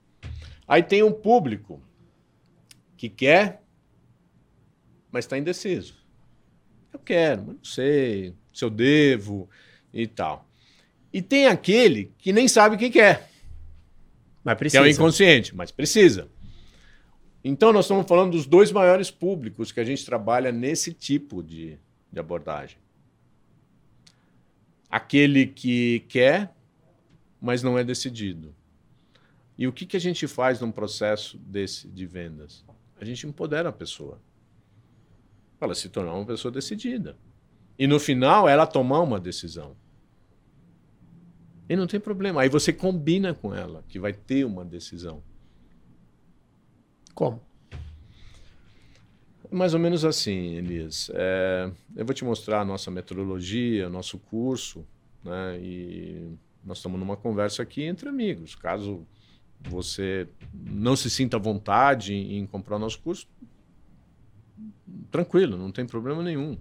[0.66, 1.82] Aí tem um público
[2.96, 3.62] que quer,
[5.10, 5.96] mas está indeciso.
[6.92, 9.48] Eu quero, mas não sei se eu devo
[9.92, 10.48] e tal.
[11.14, 13.30] E tem aquele que nem sabe o que quer.
[14.42, 14.82] Mas precisa.
[14.82, 16.28] Que é o inconsciente, mas precisa.
[17.44, 21.78] Então, nós estamos falando dos dois maiores públicos que a gente trabalha nesse tipo de,
[22.12, 22.78] de abordagem.
[24.90, 26.52] Aquele que quer,
[27.40, 28.52] mas não é decidido.
[29.56, 32.64] E o que, que a gente faz num processo desse de vendas?
[33.00, 34.20] A gente empodera a pessoa.
[35.60, 37.16] Para ela se tornar uma pessoa decidida.
[37.78, 39.76] E no final, ela tomar uma decisão.
[41.68, 42.42] E não tem problema.
[42.42, 45.22] Aí você combina com ela que vai ter uma decisão.
[47.14, 47.40] Como?
[49.50, 51.10] Mais ou menos assim, Elias.
[51.14, 54.84] É, eu vou te mostrar a nossa metodologia, nosso curso,
[55.22, 55.58] né?
[55.60, 58.54] E nós estamos numa conversa aqui entre amigos.
[58.54, 59.06] Caso
[59.68, 63.26] você não se sinta à vontade em, comprar o nosso curso,
[65.10, 66.58] tranquilo, não tem problema nenhum.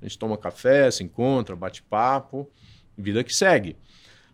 [0.00, 2.50] A gente toma café, se encontra, bate papo,
[2.96, 3.76] vida que segue.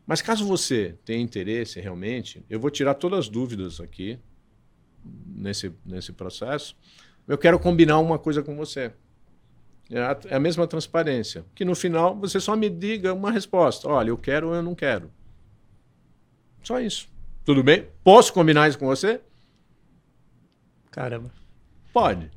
[0.09, 4.19] Mas caso você tenha interesse realmente, eu vou tirar todas as dúvidas aqui
[5.05, 6.75] nesse, nesse processo.
[7.27, 8.91] Eu quero combinar uma coisa com você.
[9.91, 11.45] É a, é a mesma transparência.
[11.55, 13.87] Que no final você só me diga uma resposta.
[13.87, 15.11] Olha, eu quero ou eu não quero.
[16.63, 17.07] Só isso.
[17.45, 17.87] Tudo bem?
[18.03, 19.21] Posso combinar isso com você?
[20.91, 21.31] Caramba.
[21.93, 22.31] Pode.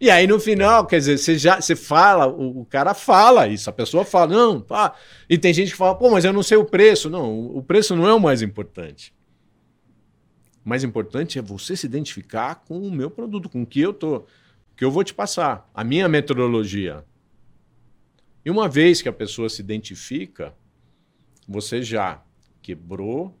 [0.00, 3.68] E aí no final, quer dizer, você já você fala, o, o cara fala isso,
[3.68, 4.96] a pessoa fala, não, pá.
[5.28, 7.10] E tem gente que fala, pô, mas eu não sei o preço.
[7.10, 9.12] Não, o preço não é o mais importante.
[10.64, 13.92] O mais importante é você se identificar com o meu produto, com o que eu
[13.92, 14.24] tô,
[14.74, 17.04] que eu vou te passar, a minha metodologia.
[18.42, 20.54] E uma vez que a pessoa se identifica,
[21.46, 22.22] você já
[22.62, 23.38] quebrou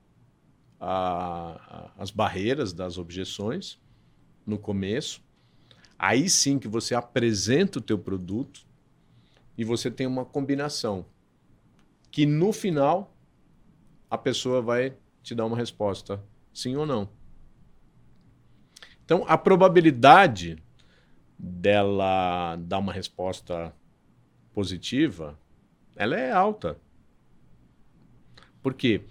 [0.78, 3.78] a, a, as barreiras das objeções
[4.46, 5.22] no começo
[6.02, 8.66] Aí sim que você apresenta o teu produto
[9.56, 11.04] e você tem uma combinação
[12.10, 13.14] que no final
[14.08, 16.18] a pessoa vai te dar uma resposta
[16.54, 17.06] sim ou não.
[19.04, 20.56] Então a probabilidade
[21.38, 23.70] dela dar uma resposta
[24.54, 25.38] positiva,
[25.94, 26.78] ela é alta.
[28.62, 29.02] Por quê?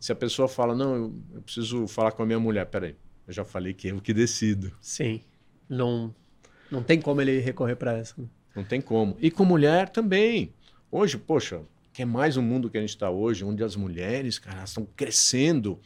[0.00, 3.44] Se a pessoa fala, não, eu, preciso falar com a minha mulher, peraí, eu já
[3.44, 4.72] falei que eu que decido.
[4.80, 5.20] Sim.
[5.68, 6.14] Não,
[6.70, 8.14] não tem como ele recorrer para essa.
[8.18, 8.26] Né?
[8.54, 9.16] Não tem como.
[9.20, 10.52] E com mulher também.
[10.90, 14.38] Hoje, poxa, que é mais um mundo que a gente está hoje, onde as mulheres,
[14.38, 15.78] cara, estão crescendo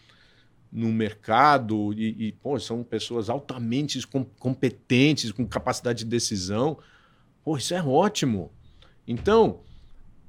[0.70, 6.78] no mercado e, e pô, são pessoas altamente com, competentes, com capacidade de decisão.
[7.44, 8.50] Pô, isso é ótimo.
[9.06, 9.60] Então,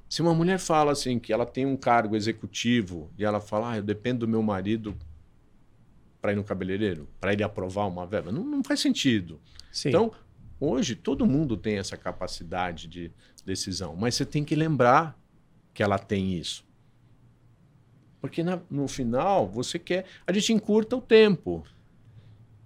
[0.08, 3.76] se uma mulher fala assim que ela tem um cargo executivo e ela fala, ah,
[3.78, 4.94] eu dependo do meu marido
[6.20, 9.40] para ir no cabeleireiro, para ele aprovar uma verba, não, não faz sentido.
[9.72, 9.88] Sim.
[9.88, 10.12] Então,
[10.64, 13.12] Hoje todo mundo tem essa capacidade de
[13.44, 15.18] decisão, mas você tem que lembrar
[15.74, 16.64] que ela tem isso.
[18.20, 20.06] Porque na, no final você quer.
[20.26, 21.62] A gente encurta o tempo,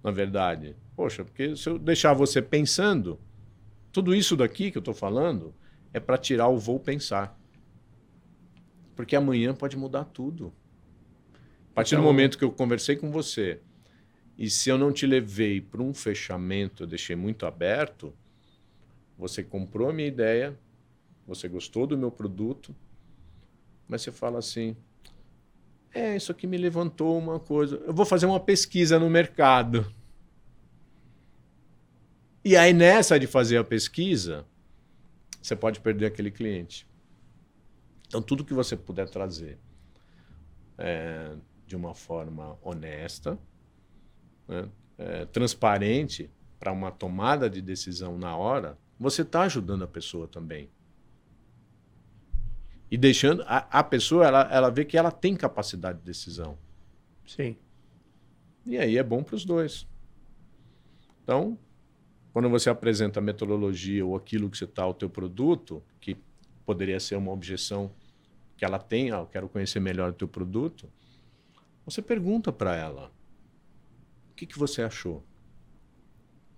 [0.01, 0.75] na verdade.
[0.95, 3.19] Poxa, porque se eu deixar você pensando,
[3.91, 5.53] tudo isso daqui que eu estou falando
[5.93, 7.37] é para tirar o vou pensar.
[8.95, 10.53] Porque amanhã pode mudar tudo.
[11.71, 13.61] A partir então, do momento que eu conversei com você
[14.39, 18.13] e se eu não te levei para um fechamento, eu deixei muito aberto,
[19.17, 20.57] você comprou a minha ideia,
[21.27, 22.73] você gostou do meu produto,
[23.85, 24.77] mas você fala assim:
[25.93, 27.75] é, isso aqui me levantou uma coisa.
[27.85, 29.93] Eu vou fazer uma pesquisa no mercado.
[32.41, 34.45] E aí, nessa de fazer a pesquisa,
[35.41, 36.87] você pode perder aquele cliente.
[38.07, 39.59] Então, tudo que você puder trazer
[40.77, 41.35] é,
[41.67, 43.37] de uma forma honesta,
[44.49, 50.27] né, é, transparente para uma tomada de decisão na hora, você está ajudando a pessoa
[50.27, 50.69] também.
[52.91, 56.57] E deixando a, a pessoa, ela, ela vê que ela tem capacidade de decisão.
[57.25, 57.55] Sim.
[58.65, 59.87] E aí é bom para os dois.
[61.23, 61.57] Então,
[62.33, 66.17] quando você apresenta a metodologia ou aquilo que você está, o teu produto, que
[66.65, 67.91] poderia ser uma objeção
[68.57, 70.89] que ela tem, ah, eu quero conhecer melhor o teu produto,
[71.85, 73.11] você pergunta para ela
[74.39, 75.25] que, que você achou?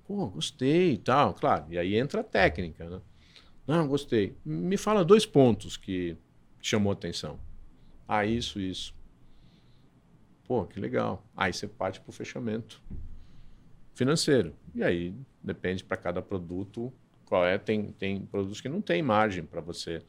[0.05, 1.65] Pô, gostei e tal, claro.
[1.69, 3.01] E aí entra a técnica, né?
[3.65, 4.35] Não, gostei.
[4.45, 6.15] Me fala dois pontos que
[6.61, 7.39] chamou atenção.
[8.07, 8.93] Ah, isso, isso.
[10.45, 11.25] Pô, que legal.
[11.35, 12.83] Aí você parte para o fechamento
[13.95, 14.55] financeiro.
[14.75, 16.93] E aí depende para cada produto
[17.25, 17.57] qual é.
[17.57, 20.03] Tem, tem produtos que não tem margem para você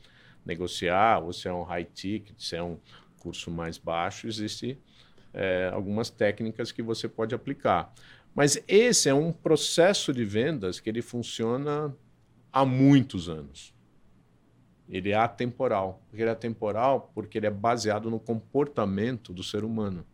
[0.45, 2.79] negociar, ou se é um high ticket, se é um
[3.19, 4.79] curso mais baixo, existe
[5.33, 7.93] é, algumas técnicas que você pode aplicar.
[8.35, 11.95] Mas esse é um processo de vendas que ele funciona
[12.53, 13.75] há muitos anos.
[14.89, 16.03] Ele é atemporal.
[16.13, 20.05] Ele é atemporal porque ele é baseado no comportamento do ser humano.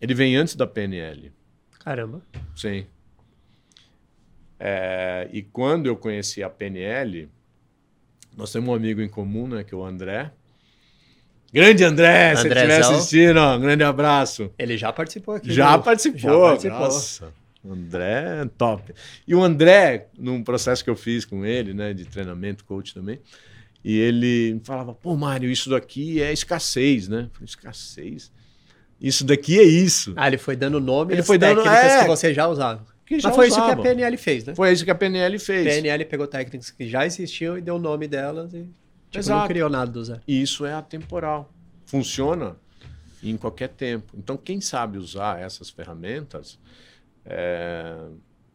[0.00, 1.32] Ele vem antes da PNL.
[1.78, 2.22] Caramba.
[2.54, 2.86] Sim.
[4.58, 7.28] É, e quando eu conheci a PNL,
[8.36, 10.32] nós temos um amigo em comum, né, que é o André.
[11.52, 14.50] Grande André, se estiver assistindo, um grande abraço.
[14.58, 15.52] Ele já participou aqui.
[15.52, 16.20] Já participou.
[16.20, 16.78] Já participou.
[16.78, 17.34] Nossa,
[17.68, 18.94] André, top.
[19.26, 23.18] E o André, num processo que eu fiz com ele, né, de treinamento, coach também,
[23.84, 27.28] e ele falava, pô, Mário, isso daqui é escassez, né?
[27.32, 28.30] falei, escassez?
[29.00, 30.12] Isso daqui é isso.
[30.16, 32.84] Ah, ele foi dando nome ele foi dando, técnicas é, que você já usava.
[33.06, 33.76] que já Mas foi isso que a.
[33.76, 34.54] PNL fez, né?
[34.54, 35.66] Foi isso que a PNL fez.
[35.66, 38.68] A PNL pegou técnicas que já existiam e deu o nome delas e
[39.10, 39.48] tipo, não Exato.
[39.48, 40.20] criou nada do zero.
[40.26, 41.52] E isso é atemporal.
[41.86, 42.56] Funciona
[43.22, 44.14] em qualquer tempo.
[44.16, 46.58] Então, quem sabe usar essas ferramentas
[47.24, 47.96] é,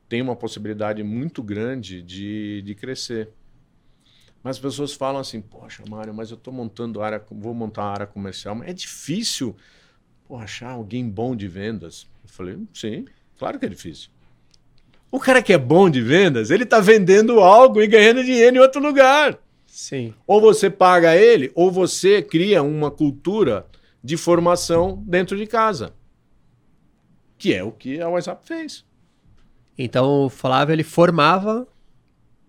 [0.10, 3.30] tem uma possibilidade muito grande de, de crescer.
[4.44, 7.92] Mas as pessoas falam assim, poxa, Mário, mas eu estou montando área, vou montar uma
[7.92, 9.56] área comercial, mas é difícil
[10.28, 12.08] pô, achar alguém bom de vendas.
[12.24, 13.06] Eu falei, sim,
[13.38, 14.10] claro que é difícil.
[15.10, 18.60] O cara que é bom de vendas, ele está vendendo algo e ganhando dinheiro em
[18.60, 19.40] outro lugar.
[19.78, 20.14] Sim.
[20.26, 23.66] Ou você paga ele, ou você cria uma cultura
[24.02, 25.94] de formação dentro de casa.
[27.38, 28.86] Que é o que a WhatsApp fez.
[29.78, 31.68] Então o Flávio ele formava,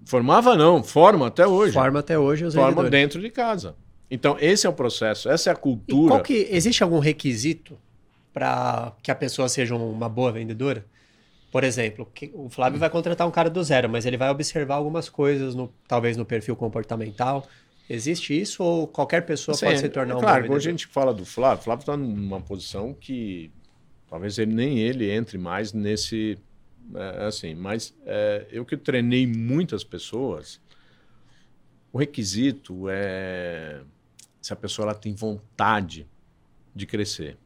[0.04, 1.72] Formava não, forma até hoje.
[1.72, 2.90] forma até hoje os Forma vendedores.
[2.92, 3.74] dentro de casa.
[4.08, 6.12] Então, esse é o processo, essa é a E cultura.
[6.12, 7.76] qual que existe algum requisito
[8.32, 10.86] para que a pessoa seja uma boa vendedora?
[11.50, 15.09] Por exemplo, o Flávio vai contratar um cara do zero, mas ele vai observar algumas
[15.09, 17.46] coisas, no, talvez no perfil comportamental.
[17.88, 20.87] Existe isso ou qualquer pessoa Assim, pode se tornar é um Claro, quando a gente
[20.87, 23.50] fala do Flávio, o Flávio está numa posição que
[24.11, 26.37] talvez ele nem ele entre mais nesse.
[26.94, 30.61] é, assim, mas é, eu que treinei muitas pessoas,
[31.92, 33.80] o requisito é
[34.46, 36.06] se a pessoa ela tem vontade
[36.74, 37.37] de crescer.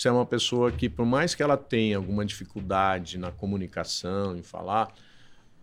[0.00, 4.42] Se é uma pessoa que, por mais que ela tenha alguma dificuldade na comunicação, em
[4.42, 4.94] falar,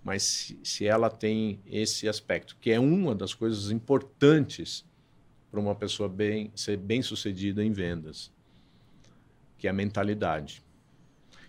[0.04, 4.86] mas se, se ela tem esse aspecto, que é uma das coisas importantes
[5.50, 8.32] para uma pessoa bem, ser bem sucedida em vendas,
[9.58, 10.62] que é a mentalidade.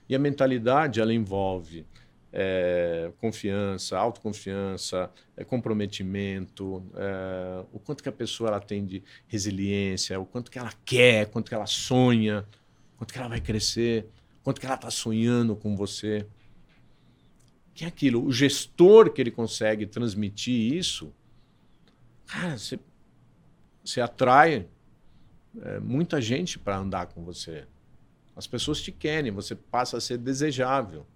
[0.09, 1.85] E a mentalidade ela envolve
[2.33, 10.19] é, confiança, autoconfiança, é, comprometimento, é, o quanto que a pessoa ela tem de resiliência,
[10.19, 12.47] o quanto que ela quer, quanto que ela sonha,
[12.99, 14.07] quanto que ela vai crescer,
[14.43, 16.27] quanto que ela está sonhando com você.
[17.73, 21.15] Que é aquilo, o gestor que ele consegue transmitir isso,
[22.27, 22.79] cara, você,
[23.85, 24.67] você atrai
[25.63, 27.67] é, muita gente para andar com você.
[28.35, 31.07] As pessoas te querem, você passa a ser desejável.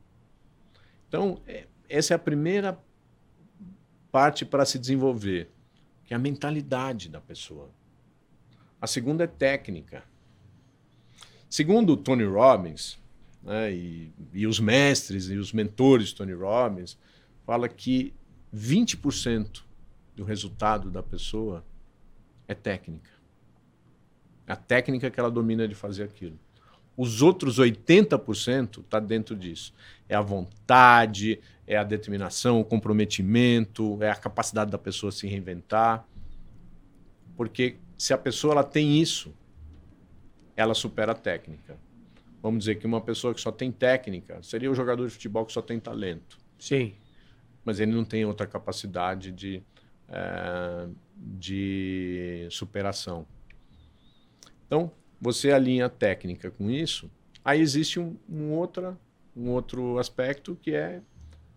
[1.09, 2.79] Então, é, essa é a primeira
[4.13, 5.51] parte para se desenvolver,
[6.05, 7.71] que é a mentalidade da pessoa.
[8.81, 10.05] A segunda é técnica.
[11.53, 12.99] Segundo Tony Robbins,
[13.43, 16.97] né, e, e os mestres e os mentores Tony Robbins,
[17.45, 18.15] fala que
[18.57, 19.61] 20%
[20.17, 21.63] do resultado da pessoa
[22.49, 23.11] é técnica.
[24.47, 26.39] A técnica que ela domina de fazer aquilo.
[26.97, 29.75] Os outros 80% está dentro disso.
[30.09, 36.09] É a vontade, é a determinação, o comprometimento, é a capacidade da pessoa se reinventar.
[37.37, 39.35] Porque se a pessoa ela tem isso,
[40.57, 41.77] ela supera a técnica.
[42.43, 45.53] Vamos dizer que uma pessoa que só tem técnica seria o jogador de futebol que
[45.53, 46.39] só tem talento.
[46.59, 46.95] Sim.
[47.65, 49.63] Mas ele não tem outra capacidade de,
[50.09, 53.25] eh, de superação.
[54.67, 57.09] Então, você alinha a técnica com isso,
[57.45, 58.99] aí existe um, um, outra,
[59.37, 61.01] um outro aspecto que é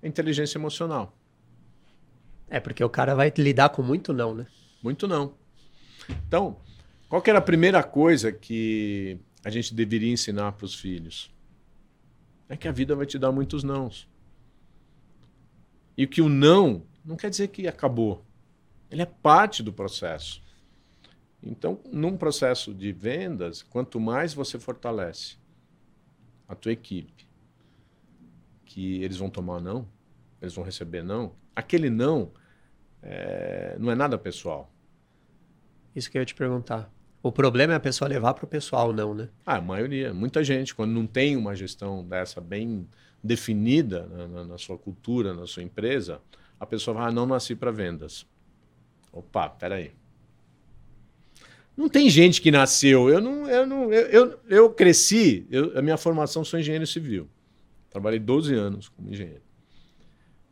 [0.03, 1.17] a inteligência emocional.
[2.47, 4.45] É porque o cara vai lidar com muito não, né?
[4.83, 5.33] Muito não.
[6.27, 6.57] Então,
[7.07, 11.33] qual que era a primeira coisa que a gente deveria ensinar para os filhos?
[12.49, 14.07] É que a vida vai te dar muitos nãos.
[15.97, 18.25] E que o não não quer dizer que acabou.
[18.89, 20.41] Ele é parte do processo.
[21.41, 25.37] Então, num processo de vendas, quanto mais você fortalece
[26.47, 27.27] a tua equipe,
[28.65, 29.87] que eles vão tomar não,
[30.41, 32.31] eles vão receber não, aquele não
[33.01, 34.71] é, não é nada pessoal.
[35.95, 36.91] Isso que eu ia te perguntar.
[37.25, 39.29] O problema é a pessoa levar para o pessoal, não, né?
[39.43, 42.87] Ah, a maioria, muita gente, quando não tem uma gestão dessa bem
[43.23, 46.21] definida na, na, na sua cultura, na sua empresa,
[46.59, 48.27] a pessoa vai, ah, não nasci para vendas.
[49.11, 49.91] Opa, peraí.
[51.75, 53.09] Não tem gente que nasceu.
[53.09, 55.47] Eu não, eu não, eu, eu, eu cresci.
[55.49, 57.27] Eu, a minha formação sou engenheiro civil.
[57.89, 59.41] Trabalhei 12 anos como engenheiro.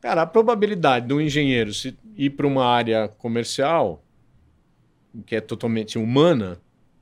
[0.01, 4.02] Cara, a probabilidade de um engenheiro se ir para uma área comercial,
[5.25, 6.59] que é totalmente humana,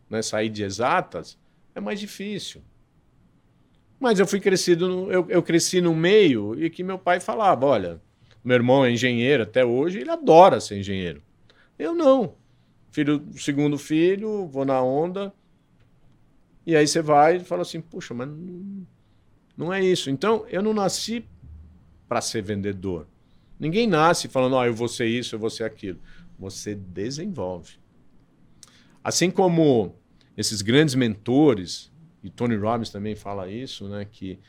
[0.09, 1.37] né, sair de exatas,
[1.73, 2.61] é mais difícil.
[3.99, 7.65] Mas eu fui crescido, no, eu, eu cresci no meio e que meu pai falava,
[7.65, 8.01] olha,
[8.43, 11.21] meu irmão é engenheiro até hoje, ele adora ser engenheiro.
[11.77, 12.35] Eu não
[12.91, 15.33] filho, segundo filho, vou na onda.
[16.65, 18.87] E aí você vai e fala assim, puxa, mas não,
[19.57, 20.09] não é isso.
[20.11, 21.25] Então, eu não nasci
[22.07, 23.07] para ser vendedor.
[23.59, 25.99] Ninguém nasce falando, oh, eu vou ser isso, eu vou ser aquilo.
[26.37, 27.79] Você desenvolve.
[29.03, 29.95] Assim como
[30.37, 31.91] esses grandes mentores,
[32.23, 34.39] e Tony Robbins também fala isso, né, que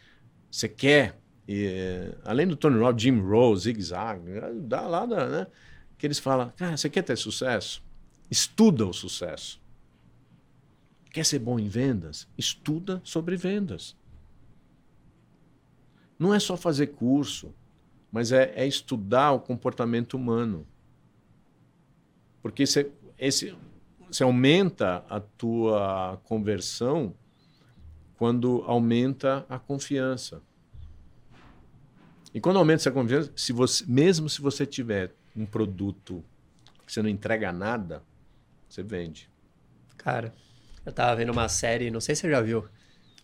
[0.50, 4.22] você quer, e, além do Tony Robbins, Jim Rose, Zig Zag,
[4.60, 5.46] dá lá, né?
[5.98, 7.82] Que eles falam, cara, você quer ter sucesso?
[8.30, 9.60] Estuda o sucesso.
[11.10, 12.28] Quer ser bom em vendas?
[12.38, 13.96] Estuda sobre vendas.
[16.18, 17.52] Não é só fazer curso,
[18.10, 20.66] mas é, é estudar o comportamento humano.
[22.40, 23.54] Porque você, esse,
[24.12, 27.14] você aumenta a tua conversão
[28.16, 30.42] quando aumenta a confiança.
[32.34, 36.22] E quando aumenta essa confiança, se você, mesmo se você tiver um produto
[36.86, 38.02] que você não entrega nada,
[38.68, 39.30] você vende.
[39.96, 40.34] Cara,
[40.84, 42.68] eu tava vendo uma série, não sei se você já viu,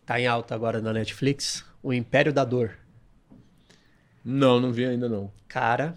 [0.06, 2.78] tá em alta agora na Netflix, O Império da Dor.
[4.24, 5.30] Não, não vi ainda não.
[5.46, 5.96] Cara,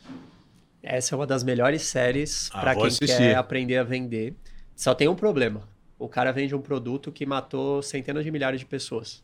[0.84, 3.08] essa é uma das melhores séries ah, para quem assistir.
[3.08, 4.36] quer aprender a vender.
[4.82, 5.70] Só tem um problema.
[6.00, 9.24] O cara vende um produto que matou centenas de milhares de pessoas.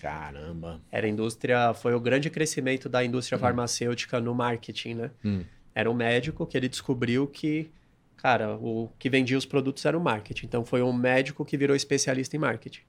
[0.00, 0.80] Caramba.
[0.92, 3.40] Era indústria, foi o grande crescimento da indústria hum.
[3.40, 5.10] farmacêutica no marketing, né?
[5.24, 5.42] Hum.
[5.74, 7.68] Era um médico que ele descobriu que,
[8.16, 10.46] cara, o que vendia os produtos era o marketing.
[10.46, 12.82] Então foi um médico que virou especialista em marketing.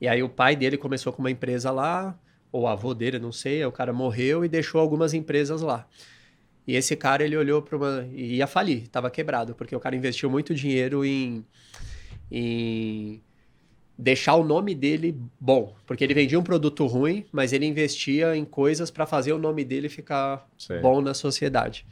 [0.00, 2.18] E aí o pai dele começou com uma empresa lá,
[2.50, 5.86] ou o avô dele, não sei, o cara morreu e deixou algumas empresas lá.
[6.66, 8.08] E esse cara, ele olhou para uma.
[8.12, 11.44] ia falir, estava quebrado, porque o cara investiu muito dinheiro em,
[12.30, 13.22] em
[13.98, 15.74] deixar o nome dele bom.
[15.86, 19.64] Porque ele vendia um produto ruim, mas ele investia em coisas para fazer o nome
[19.64, 20.80] dele ficar Sim.
[20.80, 21.86] bom na sociedade.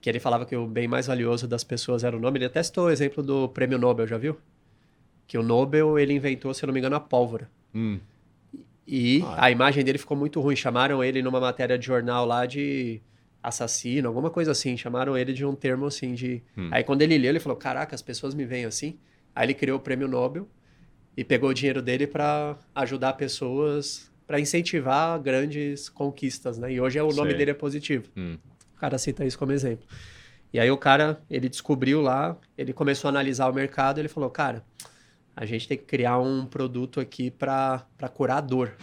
[0.00, 2.38] Que ele falava que o bem mais valioso das pessoas era o nome.
[2.38, 4.36] Ele até citou o exemplo do prêmio Nobel, já viu?
[5.26, 7.50] Que o Nobel, ele inventou, se eu não me engano, a pólvora.
[7.74, 7.98] Hum.
[8.86, 9.46] E ah.
[9.46, 10.54] a imagem dele ficou muito ruim.
[10.54, 13.00] Chamaram ele numa matéria de jornal lá de
[13.46, 14.76] assassino, alguma coisa assim.
[14.76, 16.42] Chamaram ele de um termo assim de.
[16.56, 16.68] Hum.
[16.72, 18.98] Aí quando ele leu, ele falou: Caraca, as pessoas me veem assim.
[19.34, 20.48] Aí ele criou o prêmio Nobel
[21.16, 26.72] e pegou o dinheiro dele para ajudar pessoas, para incentivar grandes conquistas, né?
[26.72, 27.38] E hoje é o nome Sei.
[27.38, 28.10] dele é positivo.
[28.16, 28.36] Hum.
[28.74, 29.86] O cara cita isso como exemplo.
[30.52, 34.28] E aí o cara, ele descobriu lá, ele começou a analisar o mercado, ele falou:
[34.28, 34.64] Cara,
[35.36, 38.74] a gente tem que criar um produto aqui para curar a dor.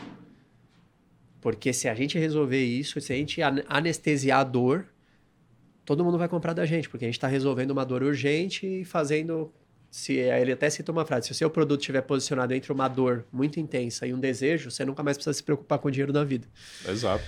[1.44, 4.86] Porque se a gente resolver isso, se a gente anestesiar a dor,
[5.84, 8.86] todo mundo vai comprar da gente, porque a gente está resolvendo uma dor urgente e
[8.86, 9.54] fazendo.
[9.92, 13.26] Se ele até cita uma frase: se o seu produto estiver posicionado entre uma dor
[13.30, 16.24] muito intensa e um desejo, você nunca mais precisa se preocupar com o dinheiro da
[16.24, 16.48] vida.
[16.88, 17.26] Exato.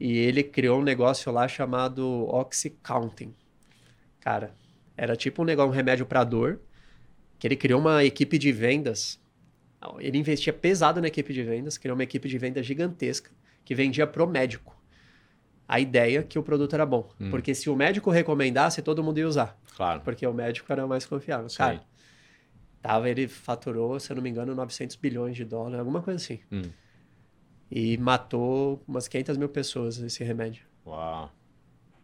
[0.00, 3.34] E ele criou um negócio lá chamado Oxycounting.
[4.20, 4.54] Cara,
[4.96, 6.58] era tipo um negócio, um remédio para dor,
[7.38, 9.20] que ele criou uma equipe de vendas.
[9.98, 13.30] Ele investia pesado na equipe de vendas, criou uma equipe de vendas gigantesca
[13.70, 14.76] que vendia pro médico.
[15.68, 17.08] A ideia que o produto era bom.
[17.20, 17.30] Hum.
[17.30, 19.56] Porque se o médico recomendasse, todo mundo ia usar.
[19.76, 20.00] Claro.
[20.00, 21.48] Porque o médico era mais confiável.
[21.48, 21.58] Sim.
[21.58, 21.80] Cara,
[22.82, 26.40] tava, ele faturou, se eu não me engano, 900 bilhões de dólares, alguma coisa assim.
[26.50, 26.62] Hum.
[27.70, 30.64] E matou umas 500 mil pessoas esse remédio.
[30.84, 31.30] Uau.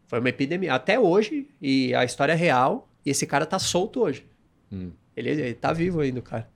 [0.07, 0.73] Foi uma epidemia.
[0.73, 4.25] Até hoje, e a história é real, e esse cara tá solto hoje.
[4.71, 4.93] Hum.
[5.17, 6.49] Ele, ele tá vivo ainda, cara.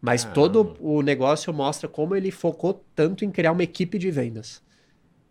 [0.00, 4.10] Mas ah, todo o negócio mostra como ele focou tanto em criar uma equipe de
[4.10, 4.62] vendas.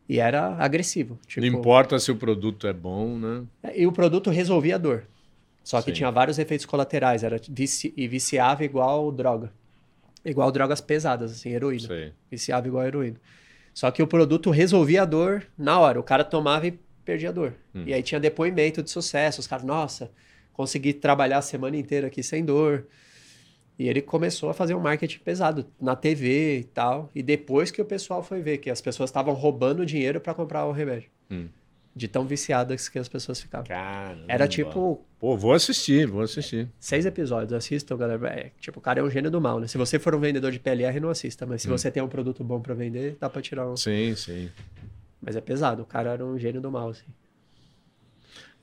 [0.08, 1.20] E era agressivo.
[1.26, 1.46] Tipo...
[1.46, 3.44] Não importa se o produto é bom, né?
[3.76, 5.06] E o produto resolvia a dor.
[5.64, 5.98] Só que Sim.
[5.98, 7.24] tinha vários efeitos colaterais.
[7.24, 7.92] Era vici...
[7.98, 9.52] E viciava igual droga.
[10.24, 11.88] Igual drogas pesadas, assim, heroína.
[11.88, 12.12] Sim.
[12.30, 13.20] Viciava igual heroína.
[13.74, 16.00] Só que o produto resolvia a dor na hora.
[16.00, 17.54] O cara tomava e perdia a dor.
[17.74, 17.84] Hum.
[17.88, 19.40] E aí tinha depoimento de sucesso.
[19.40, 20.12] Os caras, nossa,
[20.54, 22.86] consegui trabalhar a semana inteira aqui sem dor.
[23.78, 27.10] E ele começou a fazer um marketing pesado na TV e tal.
[27.14, 30.66] E depois que o pessoal foi ver que as pessoas estavam roubando dinheiro para comprar
[30.66, 31.10] o remédio.
[31.30, 31.48] Hum.
[31.94, 33.68] De tão viciadas que as pessoas ficavam.
[33.68, 34.26] Caramba.
[34.28, 35.02] Era tipo.
[35.18, 36.70] Pô, vou assistir, vou assistir.
[36.78, 38.28] Seis episódios, assistam, galera.
[38.28, 39.68] É, tipo, o cara é um gênio do mal, né?
[39.68, 41.46] Se você for um vendedor de PLR, não assista.
[41.46, 41.72] Mas se hum.
[41.72, 43.78] você tem um produto bom para vender, dá pra tirar um.
[43.78, 44.50] Sim, sim.
[45.22, 47.06] Mas é pesado, o cara era um gênio do mal, assim.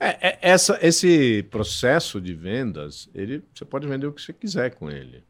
[0.05, 4.75] É, é, essa, esse processo de vendas, ele, você pode vender o que você quiser
[4.75, 5.23] com ele.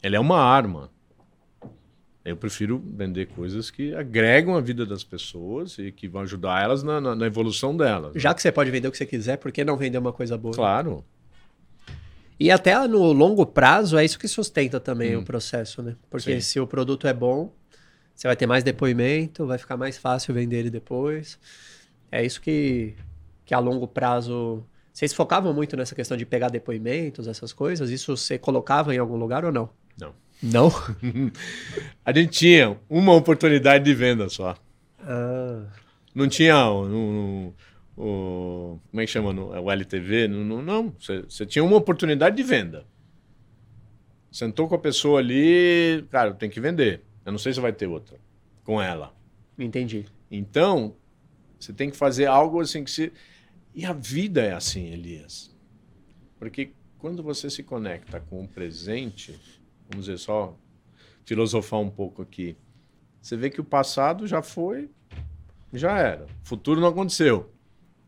[0.00, 0.92] Ele é uma arma.
[2.24, 6.84] Eu prefiro vender coisas que agregam a vida das pessoas e que vão ajudar elas
[6.84, 8.12] na, na, na evolução delas.
[8.14, 10.38] Já que você pode vender o que você quiser, por que não vender uma coisa
[10.38, 10.54] boa?
[10.54, 11.04] Claro.
[12.38, 15.22] E até no longo prazo é isso que sustenta também hum.
[15.22, 15.96] o processo, né?
[16.08, 16.40] Porque Sim.
[16.40, 17.52] se o produto é bom,
[18.14, 21.40] você vai ter mais depoimento, vai ficar mais fácil vender ele depois.
[22.12, 22.94] É isso que
[23.50, 24.64] que a longo prazo.
[24.92, 27.90] Vocês focavam muito nessa questão de pegar depoimentos, essas coisas?
[27.90, 29.68] Isso você colocava em algum lugar ou não?
[29.98, 30.14] Não.
[30.40, 30.70] Não?
[32.06, 34.54] a gente tinha uma oportunidade de venda só.
[35.00, 35.64] Ah.
[36.14, 37.52] Não tinha um, um,
[37.98, 39.32] um, como é que chama?
[39.32, 40.28] O LTV?
[40.28, 40.94] Não, não.
[41.00, 42.86] Você, você tinha uma oportunidade de venda.
[44.30, 47.02] Sentou com a pessoa ali, cara, tem que vender.
[47.26, 48.16] Eu não sei se vai ter outra.
[48.62, 49.12] com ela.
[49.58, 50.06] Entendi.
[50.30, 50.94] Então,
[51.60, 53.12] você tem que fazer algo assim que se.
[53.74, 55.54] E a vida é assim, Elias.
[56.38, 59.38] Porque quando você se conecta com o presente,
[59.88, 60.56] vamos dizer só,
[61.24, 62.56] filosofar um pouco aqui,
[63.20, 64.90] você vê que o passado já foi,
[65.72, 66.24] já era.
[66.24, 67.52] O futuro não aconteceu.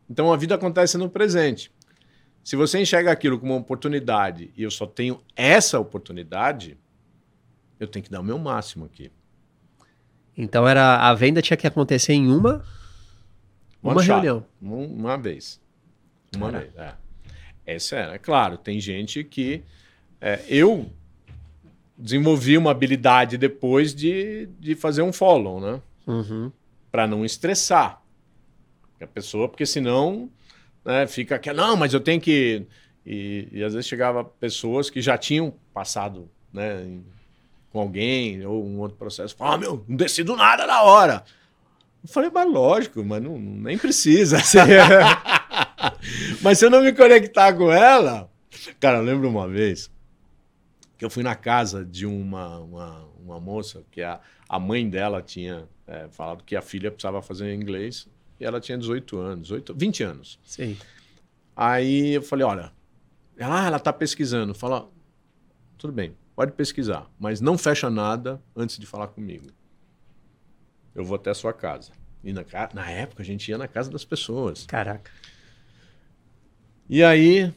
[0.09, 1.71] Então a vida acontece no presente.
[2.43, 6.77] Se você enxerga aquilo como uma oportunidade e eu só tenho essa oportunidade,
[7.79, 9.11] eu tenho que dar o meu máximo aqui.
[10.35, 12.65] Então era a venda tinha que acontecer em uma
[13.91, 14.45] uma reunião.
[14.61, 15.59] Um- Uma vez.
[16.35, 16.71] Uma Caraca.
[16.71, 17.75] vez, é.
[17.75, 18.19] Essa era.
[18.19, 19.61] Claro, tem gente que.
[20.19, 20.89] é, eu
[21.97, 25.81] desenvolvi uma habilidade depois de, de fazer um follow, né?
[26.07, 26.51] Uhum.
[26.91, 28.01] Para não estressar
[28.99, 30.29] a pessoa, porque senão
[30.83, 31.67] né, fica aquela.
[31.67, 32.65] Não, mas eu tenho que.
[33.05, 37.03] E, e às vezes chegava pessoas que já tinham passado né, em-
[37.71, 39.35] com alguém ou um outro processo.
[39.35, 41.23] Fala, ah, meu, não decido nada na hora.
[42.03, 44.37] Eu falei, mas lógico, mas não, nem precisa.
[46.41, 48.29] mas se eu não me conectar com ela.
[48.79, 49.89] Cara, eu lembro uma vez
[50.97, 55.21] que eu fui na casa de uma, uma, uma moça que a, a mãe dela
[55.21, 58.07] tinha é, falado que a filha precisava fazer inglês
[58.39, 60.39] e ela tinha 18 anos, 18, 20 anos.
[60.43, 60.77] Sim.
[61.55, 62.71] Aí eu falei, olha,
[63.37, 64.53] ela, ah, ela tá pesquisando.
[64.53, 64.89] Fala,
[65.77, 69.47] tudo bem, pode pesquisar, mas não fecha nada antes de falar comigo.
[70.95, 71.91] Eu vou até a sua casa.
[72.23, 74.65] E na, na época a gente ia na casa das pessoas.
[74.65, 75.11] Caraca.
[76.89, 77.53] E aí,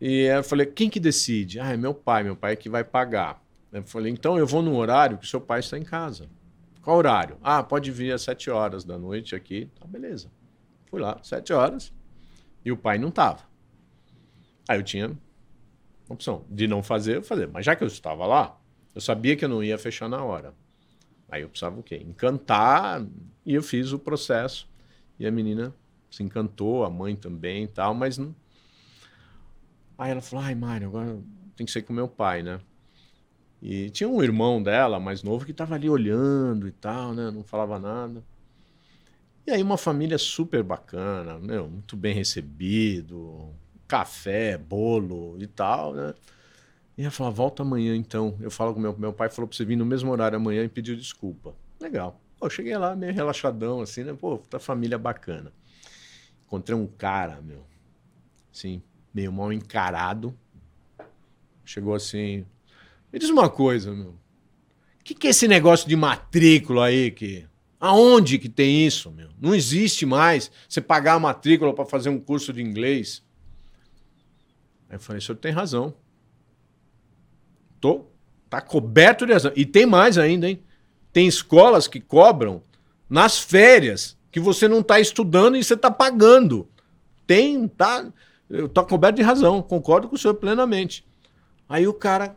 [0.00, 1.60] e eu falei, quem que decide?
[1.60, 3.42] Ah, é meu pai, meu pai é que vai pagar.
[3.72, 6.28] Eu falei, então eu vou no horário que seu pai está em casa.
[6.82, 7.36] Qual horário?
[7.42, 9.70] Ah, pode vir às sete horas da noite aqui.
[9.78, 10.30] Tá, beleza.
[10.86, 11.92] Fui lá, sete horas,
[12.64, 13.44] e o pai não tava.
[14.68, 15.16] Aí eu tinha
[16.08, 17.46] opção de não fazer, eu fazer.
[17.46, 18.58] Mas já que eu estava lá,
[18.94, 20.54] eu sabia que eu não ia fechar na hora.
[21.30, 21.96] Aí eu precisava o quê?
[21.96, 23.06] Encantar,
[23.46, 24.68] e eu fiz o processo.
[25.18, 25.74] E a menina
[26.10, 28.34] se encantou, a mãe também e tal, mas não.
[29.96, 31.18] Aí ela falou: ai, Mário, agora
[31.54, 32.60] tem que ser com meu pai, né?
[33.62, 37.30] E tinha um irmão dela, mais novo, que estava ali olhando e tal, né?
[37.30, 38.24] Não falava nada.
[39.46, 43.52] E aí uma família super bacana, meu, muito bem recebido,
[43.86, 46.14] café, bolo e tal, né?
[47.00, 48.36] E ela falou, volta amanhã então.
[48.42, 50.68] Eu falo com meu, meu pai, falou pra você vir no mesmo horário amanhã e
[50.68, 51.54] pediu desculpa.
[51.80, 52.20] Legal.
[52.38, 54.12] Pô, eu cheguei lá meio relaxadão, assim, né?
[54.12, 55.50] Pô, tá família bacana.
[56.44, 57.64] Encontrei um cara, meu,
[58.52, 58.82] assim,
[59.14, 60.36] meio mal encarado.
[61.64, 62.44] Chegou assim,
[63.10, 64.10] me diz uma coisa, meu.
[64.10, 67.46] O que, que é esse negócio de matrícula aí que...
[67.80, 69.30] Aonde que tem isso, meu?
[69.40, 73.24] Não existe mais você pagar a matrícula para fazer um curso de inglês.
[74.86, 75.94] Aí eu falei, o senhor tem razão.
[77.80, 78.06] Tô.
[78.48, 79.52] Tá coberto de razão.
[79.54, 80.62] E tem mais ainda, hein?
[81.12, 82.62] Tem escolas que cobram
[83.08, 86.68] nas férias que você não está estudando e você está pagando.
[87.26, 88.12] Tem, tá.
[88.48, 91.06] Eu tô coberto de razão, concordo com o senhor plenamente.
[91.68, 92.36] Aí o cara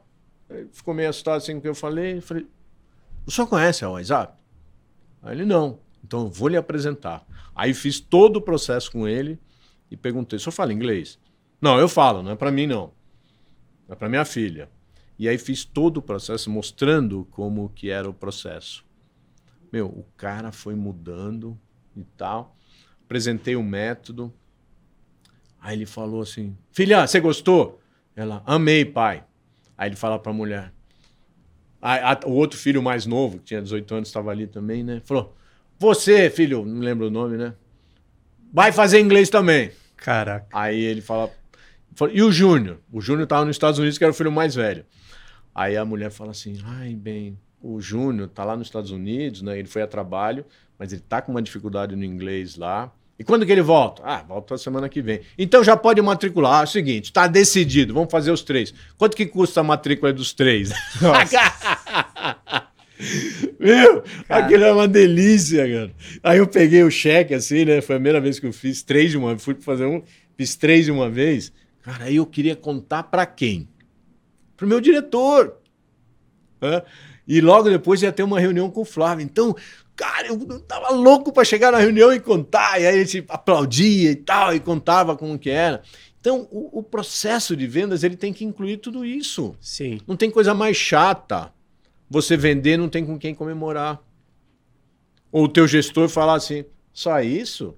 [0.71, 2.21] ficou meio assustado assim com o que eu falei.
[2.21, 2.47] Falei,
[3.25, 4.33] o senhor conhece a WhatsApp?
[5.21, 5.79] Aí ele, não.
[6.03, 7.25] Então eu vou lhe apresentar.
[7.55, 9.39] Aí fiz todo o processo com ele
[9.89, 11.19] e perguntei, o senhor fala inglês?
[11.61, 12.91] Não, eu falo, não é para mim não.
[13.87, 14.69] É para minha filha.
[15.17, 18.85] E aí fiz todo o processo mostrando como que era o processo.
[19.71, 21.57] Meu, o cara foi mudando
[21.95, 22.55] e tal.
[23.05, 24.33] Apresentei o método.
[25.59, 27.79] Aí ele falou assim: Filha, você gostou?
[28.15, 29.23] Ela, amei, pai.
[29.77, 30.73] Aí ele fala para a mulher.
[32.25, 35.01] O outro filho mais novo, que tinha 18 anos, estava ali também, né?
[35.05, 35.35] Falou:
[35.79, 37.53] Você, filho, não lembro o nome, né?
[38.51, 39.71] Vai fazer inglês também.
[39.97, 40.45] Caraca.
[40.51, 41.31] Aí ele fala,
[42.11, 42.79] e o Júnior?
[42.91, 44.85] O Júnior estava nos Estados Unidos, que era o filho mais velho.
[45.53, 49.57] Aí a mulher fala assim, ai, bem, o Júnior tá lá nos Estados Unidos, né?
[49.59, 50.45] Ele foi a trabalho,
[50.77, 52.91] mas ele tá com uma dificuldade no inglês lá.
[53.17, 54.01] E quando que ele volta?
[54.03, 55.21] Ah, volta a semana que vem.
[55.37, 56.59] Então já pode matricular.
[56.59, 58.73] Ah, é o seguinte, tá decidido, vamos fazer os três.
[58.97, 60.71] Quanto que custa a matrícula dos três?
[63.59, 64.45] Meu, Cara.
[64.45, 65.91] aquilo é uma delícia, cara.
[66.21, 67.81] Aí eu peguei o cheque assim, né?
[67.81, 70.01] Foi a primeira vez que eu fiz três de uma fui fazer um,
[70.37, 71.51] fiz três de uma vez.
[71.81, 73.67] Cara, aí eu queria contar pra quem?
[74.63, 75.57] Pro meu diretor.
[77.27, 79.21] E logo depois ia ter uma reunião com o Flávio.
[79.21, 79.53] Então,
[79.93, 82.79] cara, eu tava louco pra chegar na reunião e contar.
[82.79, 85.81] E aí a gente aplaudia e tal, e contava como que era.
[86.21, 89.53] Então, o, o processo de vendas ele tem que incluir tudo isso.
[89.59, 89.99] Sim.
[90.07, 91.51] Não tem coisa mais chata.
[92.09, 94.01] Você vender não tem com quem comemorar.
[95.29, 97.75] Ou o teu gestor falar assim, só isso?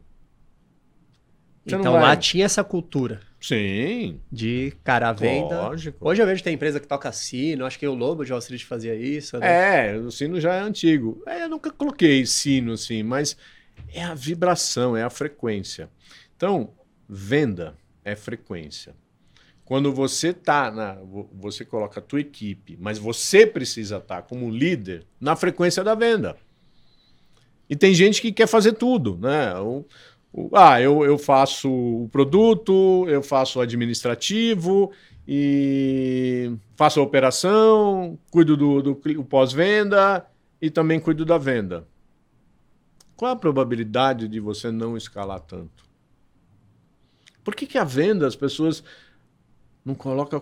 [1.66, 3.22] Você então lá tinha essa cultura.
[3.40, 4.20] Sim.
[4.32, 5.68] De cara à venda.
[5.68, 5.98] Lógico.
[6.02, 8.40] Hoje eu vejo que tem empresa que toca sino, acho que o Lobo de Wall
[8.40, 9.38] Street fazia isso.
[9.38, 9.92] Né?
[9.92, 11.22] É, o sino já é antigo.
[11.28, 13.38] É, eu nunca coloquei sino assim, mas
[13.94, 15.90] é a vibração, é a frequência.
[16.36, 16.74] Então,
[17.08, 18.96] venda é frequência.
[19.64, 20.98] Quando você tá na,
[21.34, 25.96] você coloca a tua equipe, mas você precisa estar tá como líder na frequência da
[25.96, 26.38] venda.
[27.68, 29.58] E tem gente que quer fazer tudo, né?
[29.60, 29.84] O,
[30.54, 34.92] ah, eu, eu faço o produto, eu faço o administrativo
[35.28, 40.26] e faço a operação, cuido do, do, do pós-venda
[40.62, 41.88] e também cuido da venda.
[43.16, 45.86] Qual a probabilidade de você não escalar tanto?
[47.44, 48.84] Por que, que a venda as pessoas
[49.86, 50.40] não colocam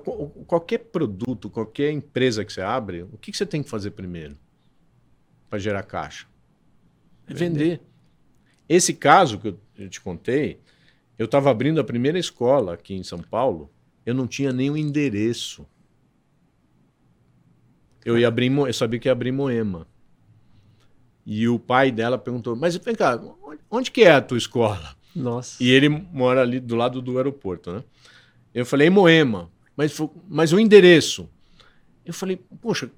[0.48, 4.38] qualquer produto, qualquer empresa que você abre, o que, que você tem que fazer primeiro
[5.50, 6.26] para gerar caixa?
[7.28, 7.82] É vender.
[8.68, 10.59] Esse caso que eu te contei,
[11.17, 13.69] eu estava abrindo a primeira escola aqui em São Paulo,
[14.05, 15.65] eu não tinha o endereço.
[18.03, 19.88] Eu ia abrir, eu sabia que ia abrir Moema.
[21.26, 23.19] E o pai dela perguntou: "Mas vem cá,
[23.71, 25.63] onde que é a tua escola?" Nossa.
[25.63, 27.84] E ele mora ali do lado do aeroporto, né?
[28.53, 29.97] Eu falei, Moema, mas,
[30.28, 31.30] mas o endereço.
[32.05, 32.89] Eu falei, poxa,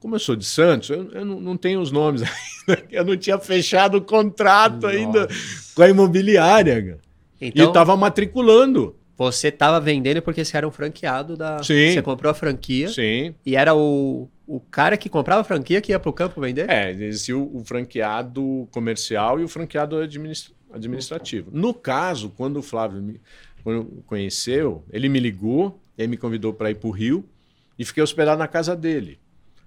[0.00, 2.22] como eu sou de Santos, eu, eu não, não, tenho os nomes
[2.66, 2.84] ainda.
[2.90, 4.88] Eu não tinha fechado o contrato Nossa.
[4.88, 5.28] ainda
[5.74, 6.98] com a imobiliária.
[7.40, 8.96] Então, e estava matriculando.
[9.16, 11.62] Você estava vendendo porque você era um franqueado da.
[11.62, 11.92] Sim.
[11.92, 12.88] Você comprou a franquia.
[12.88, 13.34] Sim.
[13.44, 16.68] E era o, o cara que comprava a franquia que ia para o campo vender?
[16.70, 21.50] É, existia o, o franqueado comercial e o franqueado administ administrativo.
[21.52, 23.20] No caso, quando o Flávio me
[23.62, 27.24] quando conheceu, ele me ligou, ele me convidou para ir para o Rio
[27.78, 29.18] e fiquei hospedado na casa dele.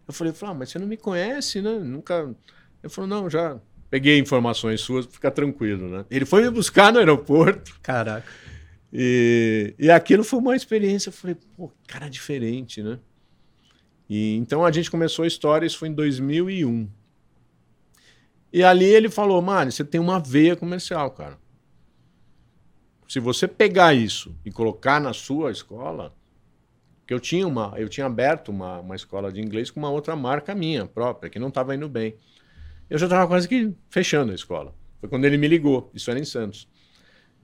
[0.07, 1.79] Eu falei, ah, mas você não me conhece, né?
[1.79, 2.35] Nunca.
[2.83, 6.05] Ele falou, não, já peguei informações suas, fica tranquilo, né?
[6.09, 7.79] Ele foi me buscar no aeroporto.
[7.81, 8.27] Caraca.
[8.91, 11.09] E, e aquilo foi uma experiência.
[11.09, 12.99] Eu falei, pô, cara diferente, né?
[14.09, 16.89] E então a gente começou a história, isso foi em 2001.
[18.51, 21.39] E ali ele falou, Mário, você tem uma veia comercial, cara.
[23.07, 26.13] Se você pegar isso e colocar na sua escola,
[27.05, 30.15] que eu tinha uma, eu tinha aberto uma, uma escola de inglês com uma outra
[30.15, 32.15] marca minha própria, que não estava indo bem.
[32.89, 34.73] Eu já estava quase que fechando a escola.
[34.99, 36.67] Foi quando ele me ligou, isso era em Santos.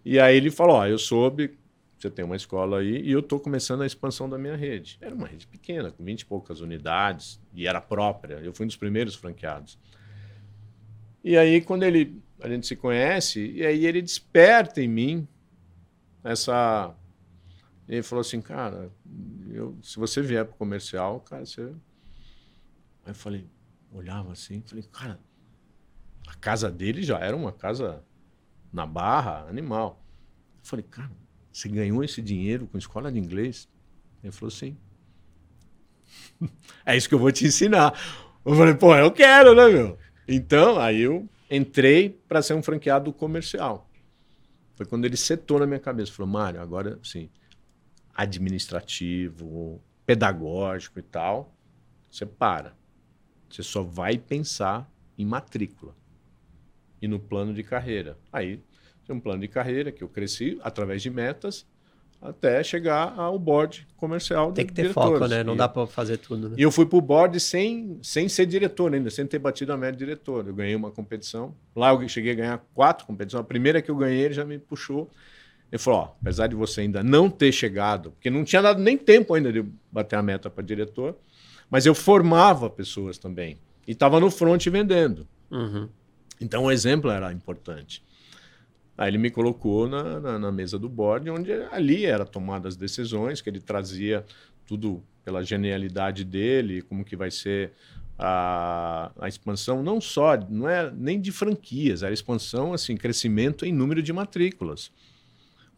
[0.06, 1.58] E aí ele falou: Ó, eu soube,
[1.98, 4.98] você tem uma escola aí, e eu estou começando a expansão da minha rede.
[5.02, 8.36] Era uma rede pequena, com 20 e poucas unidades, e era própria.
[8.36, 9.78] Eu fui um dos primeiros franqueados.
[11.22, 15.28] E aí, quando ele, a gente se conhece, e aí ele desperta em mim
[16.24, 16.96] essa
[17.90, 18.92] ele falou assim, cara,
[19.50, 21.62] eu, se você vier para o comercial, cara, você.
[23.04, 23.50] Aí eu falei,
[23.92, 25.20] olhava assim, falei, cara,
[26.28, 28.04] a casa dele já era uma casa
[28.72, 30.06] na barra, animal.
[30.62, 31.12] Eu falei, cara,
[31.52, 33.68] você ganhou esse dinheiro com escola de inglês?
[34.24, 34.78] Ele falou, sim.
[36.86, 38.00] é isso que eu vou te ensinar.
[38.46, 39.98] Eu falei, pô, eu quero, né, meu?
[40.28, 43.90] Então, aí eu entrei para ser um franqueado comercial.
[44.76, 46.12] Foi quando ele setou na minha cabeça.
[46.12, 47.32] Falou, Mário, agora sim
[48.20, 51.56] administrativo, pedagógico e tal,
[52.12, 52.74] você para.
[53.50, 55.96] Você só vai pensar em matrícula
[57.02, 58.18] e no plano de carreira.
[58.32, 58.60] Aí
[59.06, 61.66] tem um plano de carreira que eu cresci através de metas
[62.22, 64.52] até chegar ao board comercial.
[64.52, 65.42] Tem que ter foco, né?
[65.42, 66.50] Não e, dá para fazer tudo.
[66.50, 66.56] Né?
[66.58, 69.78] E eu fui para o board sem, sem ser diretor ainda, sem ter batido a
[69.78, 70.46] média de diretor.
[70.46, 71.56] Eu ganhei uma competição.
[71.74, 73.40] Lá eu cheguei a ganhar quatro competições.
[73.40, 75.10] A primeira que eu ganhei, ele já me puxou
[75.72, 78.98] ele falou: ó, apesar de você ainda não ter chegado, porque não tinha dado nem
[78.98, 81.16] tempo ainda de bater a meta para diretor,
[81.70, 83.58] mas eu formava pessoas também.
[83.88, 85.28] E estava no front vendendo.
[85.52, 85.90] Uhum.
[86.42, 88.04] Então o exemplo era importante.
[88.98, 92.78] Aí ele me colocou na, na, na, mesa do board, onde ali era tomadas as
[92.78, 94.26] decisões, que ele trazia
[94.68, 97.72] tudo pela genialidade dele, como que vai ser
[98.18, 103.72] a, a expansão, não só, não é nem de franquias, era expansão, assim, crescimento em
[103.72, 104.92] número de matrículas.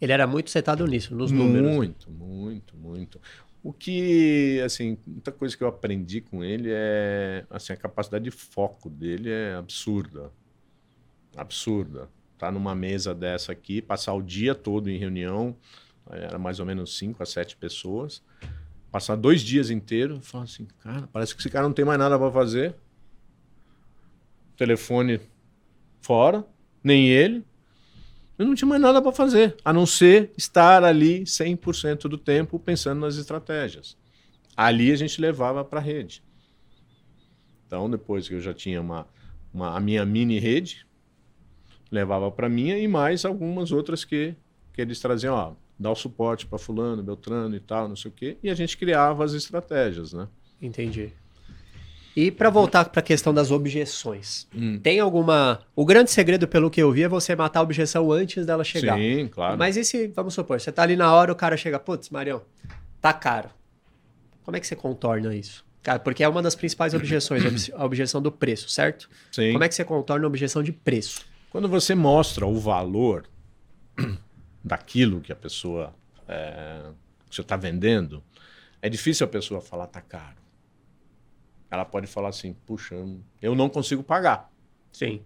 [0.01, 1.75] Ele era muito setado nisso, nos números.
[1.75, 3.21] Muito, muito, muito.
[3.63, 8.31] O que, assim, muita coisa que eu aprendi com ele é, assim, a capacidade de
[8.31, 10.31] foco dele é absurda.
[11.37, 12.09] Absurda.
[12.39, 15.55] Tá numa mesa dessa aqui, passar o dia todo em reunião,
[16.09, 18.23] era mais ou menos cinco a sete pessoas,
[18.91, 22.17] passar dois dias inteiros, falar assim, cara, parece que esse cara não tem mais nada
[22.17, 22.75] para fazer.
[24.57, 25.21] Telefone
[26.01, 26.43] fora,
[26.83, 27.45] nem ele.
[28.41, 32.57] Eu não tinha mais nada para fazer, a não ser estar ali 100% do tempo
[32.57, 33.95] pensando nas estratégias.
[34.57, 36.23] Ali a gente levava para a rede.
[37.67, 39.07] Então, depois que eu já tinha uma,
[39.53, 40.87] uma a minha mini rede,
[41.91, 44.35] levava para minha e mais algumas outras que
[44.73, 48.13] que eles traziam, ó, dá o suporte para fulano, Beltrano e tal, não sei o
[48.13, 50.27] quê, e a gente criava as estratégias, né?
[50.59, 51.13] Entendi.
[52.16, 54.78] E para voltar para a questão das objeções, hum.
[54.80, 55.62] tem alguma.
[55.76, 58.97] O grande segredo, pelo que eu vi, é você matar a objeção antes dela chegar.
[58.97, 59.57] Sim, claro.
[59.57, 62.41] Mas e se, vamos supor, você tá ali na hora, o cara chega, putz, Marião,
[62.99, 63.49] tá caro.
[64.43, 65.64] Como é que você contorna isso?
[65.82, 69.09] Cara, porque é uma das principais objeções, a objeção do preço, certo?
[69.32, 69.53] Sim.
[69.53, 71.26] Como é que você contorna a objeção de preço?
[71.49, 73.26] Quando você mostra o valor
[74.64, 75.93] daquilo que a pessoa
[76.28, 76.82] é,
[77.30, 78.22] que você está vendendo,
[78.82, 80.40] é difícil a pessoa falar tá caro
[81.72, 82.95] ela pode falar assim: puxa,
[83.41, 84.51] eu não consigo pagar.
[84.91, 85.22] Sim.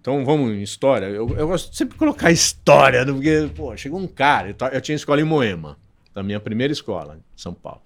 [0.00, 1.06] Então vamos em história.
[1.06, 4.96] Eu, eu gosto de sempre colocar história, porque, pô, chegou um cara, eu, eu tinha
[4.96, 5.78] escola em Moema,
[6.14, 7.82] da minha primeira escola, em São Paulo.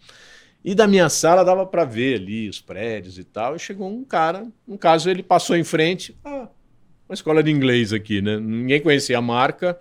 [0.65, 3.57] E da minha sala dava para ver ali os prédios e tal.
[3.57, 6.17] E chegou um cara, no caso, ele passou em frente.
[6.25, 6.49] Ah,
[7.07, 8.39] uma escola de inglês aqui, né?
[8.39, 9.79] Ninguém conhecia a marca.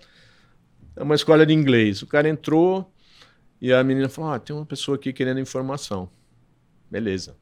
[0.95, 2.01] É uma escola de inglês.
[2.01, 2.91] O cara entrou
[3.61, 6.09] e a menina falou: Ah, tem uma pessoa aqui querendo informação.
[6.93, 7.35] Beleza.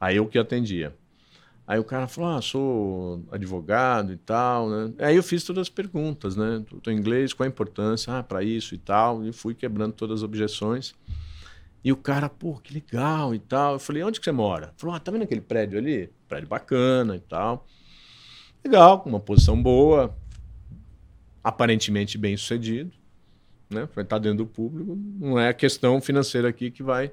[0.00, 0.92] Aí eu que atendia.
[1.64, 4.92] Aí o cara falou: Ah, sou advogado e tal, né?
[4.98, 6.64] Aí eu fiz todas as perguntas, né?
[6.82, 8.12] Tô em inglês, qual a importância?
[8.12, 9.24] Ah, para isso e tal.
[9.24, 10.96] E fui quebrando todas as objeções.
[11.84, 13.74] E o cara, pô, que legal e tal.
[13.74, 14.74] Eu falei: Onde que você mora?
[14.76, 16.10] Falou: Ah, tá vendo aquele prédio ali?
[16.26, 17.68] Prédio bacana e tal.
[18.64, 20.12] Legal, com uma posição boa,
[21.44, 22.90] aparentemente bem sucedido,
[23.70, 23.88] né?
[23.94, 24.98] Vai estar dentro do público.
[25.20, 27.12] Não é a questão financeira aqui que vai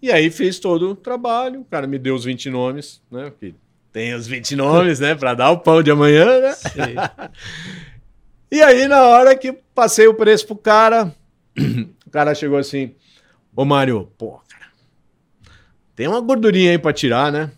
[0.00, 3.32] e aí fez todo o trabalho, o cara me deu os 20 nomes, né?
[3.38, 3.54] Que
[3.92, 5.14] tem os 20 nomes, né?
[5.14, 6.54] Para dar o pão de amanhã, né?
[8.50, 11.12] e aí, na hora que passei o preço pro cara,
[12.06, 12.94] o cara chegou assim:
[13.56, 14.70] Ô Mário, pô, cara,
[15.96, 17.50] tem uma gordurinha aí para tirar, né?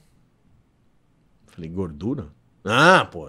[1.48, 2.28] Falei, gordura?
[2.64, 3.28] Ah, pô.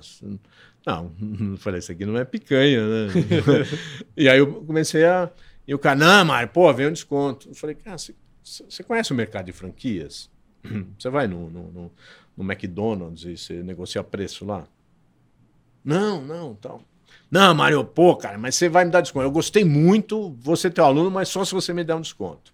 [0.85, 1.11] Não,
[1.59, 3.07] falei, isso aqui não é picanha, né?
[4.15, 5.29] e aí eu comecei a.
[5.67, 7.49] E o cara, não, Mário, pô, vem um desconto.
[7.49, 10.29] Eu falei, cara, você você conhece o mercado de franquias?
[10.97, 11.91] Você vai no, no, no,
[12.37, 14.67] no, McDonald's e você negocia preço lá?
[15.83, 16.83] Não, não, tal.
[17.31, 19.25] Não, Mário, pô, cara, mas você vai me dar desconto.
[19.25, 22.53] Eu gostei muito, você teu aluno, mas só se você me der um desconto.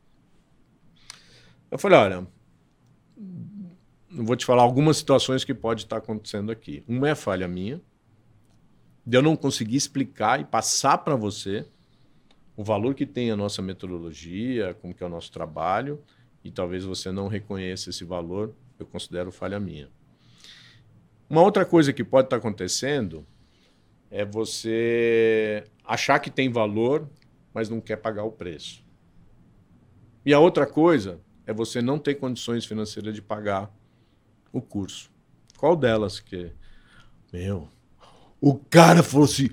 [1.70, 2.28] Eu falei, olha,
[4.10, 6.84] vou te falar algumas situações que pode estar acontecendo aqui.
[6.88, 7.82] Uma é falha minha,
[9.06, 11.66] de eu não conseguir explicar e passar para você
[12.58, 16.04] o valor que tem a nossa metodologia, como que é o nosso trabalho,
[16.44, 19.90] e talvez você não reconheça esse valor, eu considero falha minha.
[21.30, 23.24] Uma outra coisa que pode estar acontecendo
[24.10, 27.08] é você achar que tem valor,
[27.54, 28.84] mas não quer pagar o preço.
[30.26, 33.72] E a outra coisa é você não ter condições financeiras de pagar
[34.52, 35.12] o curso.
[35.58, 36.52] Qual delas que
[37.32, 37.70] meu,
[38.42, 39.50] o cara falou assim: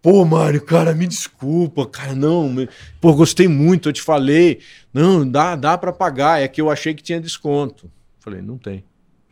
[0.00, 2.48] Pô, Mário, cara, me desculpa, cara, não.
[2.48, 2.68] Me...
[3.00, 4.60] Pô, gostei muito, eu te falei.
[4.94, 7.90] Não, dá, dá para pagar, é que eu achei que tinha desconto.
[8.20, 8.84] Falei, não tem.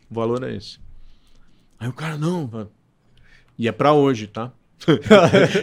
[0.09, 0.79] O valor é esse.
[1.79, 2.69] Aí o cara, não.
[3.57, 4.51] E é para hoje, tá?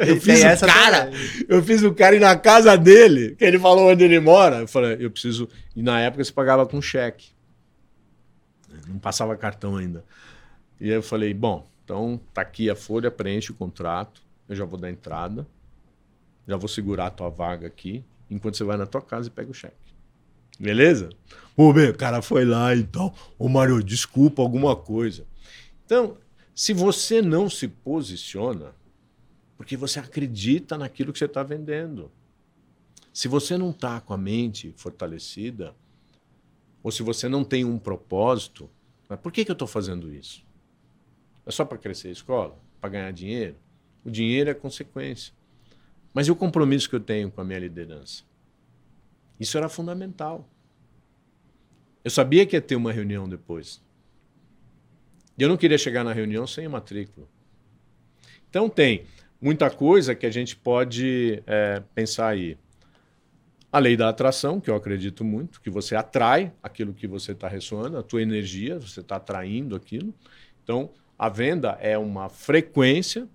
[0.08, 1.10] eu fiz o cara,
[1.48, 4.60] eu fiz o cara ir na casa dele, que ele falou onde ele mora.
[4.60, 5.48] Eu falei, eu preciso.
[5.76, 7.28] E na época você pagava com cheque.
[8.88, 10.04] Não passava cartão ainda.
[10.80, 14.64] E aí eu falei, bom, então tá aqui a folha, preenche o contrato eu já
[14.64, 15.46] vou dar entrada,
[16.46, 19.50] já vou segurar a tua vaga aqui, enquanto você vai na tua casa e pega
[19.50, 19.94] o cheque.
[20.58, 21.10] Beleza?
[21.56, 23.14] Pô, bem, o cara foi lá e tal.
[23.38, 25.26] Ô, Mário, desculpa alguma coisa.
[25.84, 26.16] Então,
[26.54, 28.72] se você não se posiciona,
[29.56, 32.10] porque você acredita naquilo que você está vendendo.
[33.12, 35.74] Se você não está com a mente fortalecida,
[36.82, 38.68] ou se você não tem um propósito,
[39.22, 40.44] por que, que eu estou fazendo isso?
[41.46, 42.58] É só para crescer a escola?
[42.80, 43.56] Para ganhar dinheiro?
[44.04, 45.32] O dinheiro é consequência.
[46.12, 48.22] Mas e o compromisso que eu tenho com a minha liderança?
[49.38, 50.48] Isso era fundamental.
[52.04, 53.82] Eu sabia que ia ter uma reunião depois.
[55.36, 57.26] E eu não queria chegar na reunião sem a matrícula.
[58.48, 59.04] Então tem
[59.40, 62.56] muita coisa que a gente pode é, pensar aí.
[63.72, 67.48] A lei da atração, que eu acredito muito, que você atrai aquilo que você está
[67.48, 70.14] ressoando, a tua energia, você está atraindo aquilo.
[70.62, 73.28] Então, a venda é uma frequência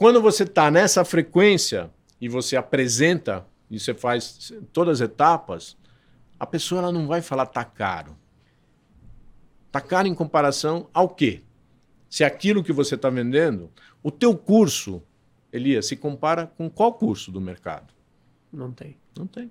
[0.00, 5.76] quando você está nessa frequência e você apresenta e você faz todas as etapas,
[6.38, 8.16] a pessoa ela não vai falar tá caro.
[9.70, 11.42] Tá caro em comparação ao quê?
[12.08, 13.70] Se aquilo que você está vendendo,
[14.02, 15.02] o teu curso,
[15.52, 17.92] Elias, se compara com qual curso do mercado?
[18.50, 18.96] Não tem.
[19.14, 19.50] Não tem.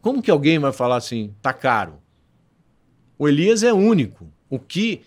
[0.00, 2.02] Como que alguém vai falar assim, tá caro?
[3.18, 4.32] O Elias é único.
[4.48, 5.02] O que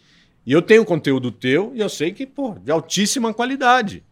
[0.45, 4.03] E eu tenho conteúdo teu e eu sei que, pô, de altíssima qualidade.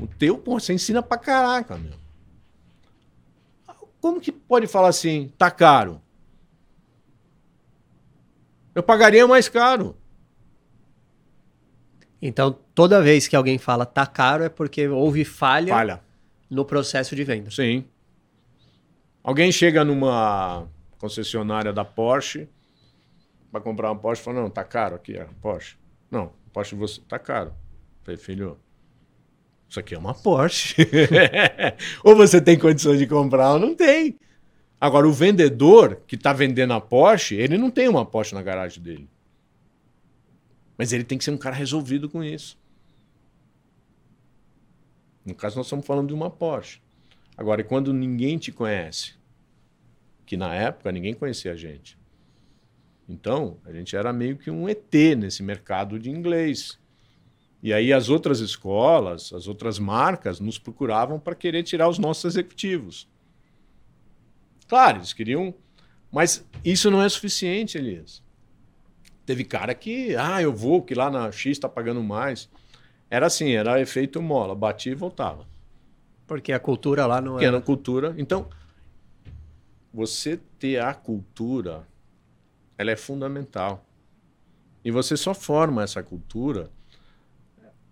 [0.00, 1.92] O teu, pô, você ensina pra caraca, meu.
[4.00, 6.00] Como que pode falar assim, tá caro?
[8.74, 9.96] Eu pagaria mais caro.
[12.22, 16.02] Então, toda vez que alguém fala tá caro é porque houve falha, Falha.
[16.48, 17.50] no processo de venda.
[17.50, 17.84] Sim.
[19.22, 20.66] Alguém chega numa
[20.98, 22.48] concessionária da Porsche
[23.50, 25.76] para comprar uma Porsche fala: Não, tá caro aqui a Porsche.
[26.10, 27.52] Não, Porsche você tá caro.
[28.02, 28.58] Falei, filho,
[29.68, 30.76] isso aqui é uma Porsche.
[32.02, 34.18] ou você tem condições de comprar ou não tem.
[34.80, 38.82] Agora, o vendedor que está vendendo a Porsche, ele não tem uma Porsche na garagem
[38.82, 39.08] dele.
[40.76, 42.56] Mas ele tem que ser um cara resolvido com isso.
[45.24, 46.80] No caso, nós estamos falando de uma Porsche.
[47.36, 49.14] Agora, e quando ninguém te conhece?
[50.24, 51.97] Que na época ninguém conhecia a gente.
[53.08, 56.78] Então, a gente era meio que um ET nesse mercado de inglês.
[57.62, 62.24] E aí as outras escolas, as outras marcas nos procuravam para querer tirar os nossos
[62.26, 63.08] executivos.
[64.68, 65.54] Claro, eles queriam.
[66.12, 68.22] Mas isso não é suficiente, Elias.
[69.24, 72.48] Teve cara que, ah, eu vou, que lá na X está pagando mais.
[73.10, 75.46] Era assim, era efeito mola, batia e voltava.
[76.26, 77.48] Porque a cultura lá não Porque é.
[77.48, 78.14] era cultura.
[78.18, 78.48] Então,
[79.92, 81.86] você ter a cultura,
[82.78, 83.84] ela é fundamental.
[84.84, 86.70] E você só forma essa cultura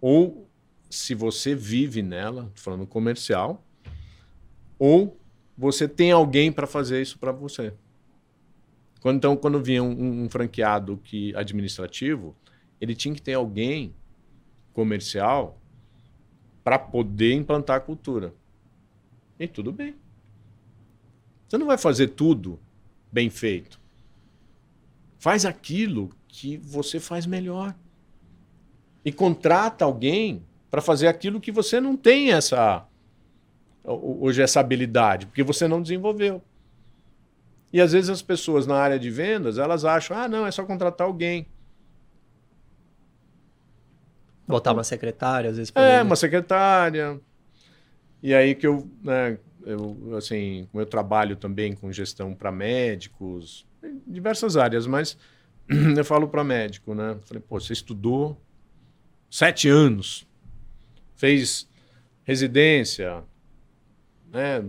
[0.01, 0.49] ou
[0.89, 3.63] se você vive nela, falando comercial,
[4.79, 5.19] ou
[5.59, 7.75] você tem alguém para fazer isso para você.
[9.01, 12.37] Quando, então, quando vinha um, um franqueado que administrativo,
[12.81, 13.95] ele tinha que ter alguém
[14.73, 15.61] comercial
[16.63, 18.35] para poder implantar a cultura.
[19.39, 19.95] E tudo bem.
[21.49, 22.59] Você não vai fazer tudo
[23.11, 23.81] bem feito.
[25.19, 27.75] Faz aquilo que você faz melhor.
[29.05, 32.87] E contrata alguém para fazer aquilo que você não tem essa
[33.85, 36.43] hoje essa habilidade, porque você não desenvolveu.
[37.73, 40.65] E às vezes as pessoas na área de vendas, elas acham: "Ah, não, é só
[40.65, 41.47] contratar alguém".
[44.47, 45.73] Botar uma secretária, às vezes.
[45.75, 47.21] É, uma secretária.
[48.23, 53.67] E aí que eu, né, eu assim, como eu trabalho também com gestão para médicos,
[54.07, 55.17] diversas áreas, mas
[55.69, 57.19] eu falo para médico, né?
[57.25, 58.41] Falei, pô, você estudou
[59.31, 60.27] sete anos,
[61.15, 61.69] fez
[62.25, 63.25] residência,
[64.31, 64.65] né?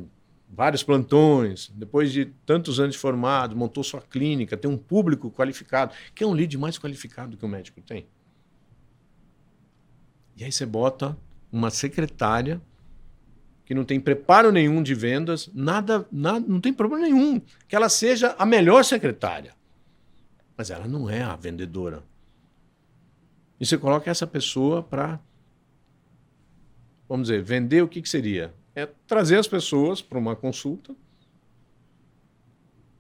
[0.50, 5.94] Vários plantões, depois de tantos anos de formado, montou sua clínica, tem um público qualificado,
[6.16, 8.08] que é um lead mais qualificado que o médico tem.
[10.38, 11.18] E aí você bota
[11.52, 12.62] uma secretária
[13.68, 17.90] que não tem preparo nenhum de vendas, nada, nada, não tem problema nenhum que ela
[17.90, 19.54] seja a melhor secretária.
[20.56, 22.02] Mas ela não é a vendedora.
[23.60, 25.20] E você coloca essa pessoa para,
[27.10, 28.54] vamos dizer, vender o que, que seria?
[28.74, 30.96] É trazer as pessoas para uma consulta,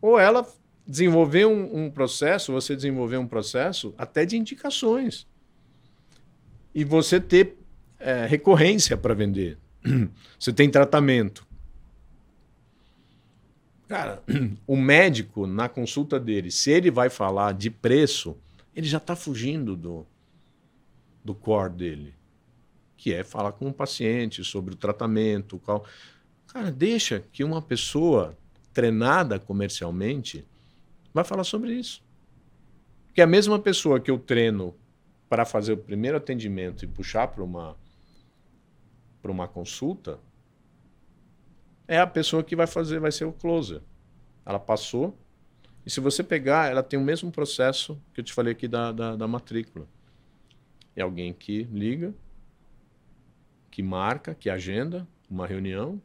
[0.01, 0.45] ou ela
[0.85, 5.25] desenvolver um, um processo, você desenvolver um processo até de indicações
[6.75, 7.57] e você ter
[7.97, 9.57] é, recorrência para vender.
[10.39, 11.45] Você tem tratamento.
[13.87, 14.21] Cara,
[14.67, 18.37] o médico, na consulta dele, se ele vai falar de preço,
[18.75, 20.05] ele já está fugindo do,
[21.23, 22.13] do core dele,
[22.95, 25.57] que é falar com o paciente sobre o tratamento.
[25.59, 25.85] Qual...
[26.47, 28.37] Cara, deixa que uma pessoa
[28.73, 30.45] treinada comercialmente
[31.13, 32.03] vai falar sobre isso.
[33.13, 34.75] Que a mesma pessoa que eu treino
[35.27, 37.75] para fazer o primeiro atendimento e puxar para uma
[39.27, 40.19] para uma consulta
[41.85, 43.81] é a pessoa que vai fazer, vai ser o closer.
[44.45, 45.17] Ela passou
[45.85, 48.93] e se você pegar, ela tem o mesmo processo que eu te falei aqui da,
[48.93, 49.85] da, da matrícula.
[50.95, 52.13] É alguém que liga,
[53.69, 56.01] que marca, que agenda uma reunião.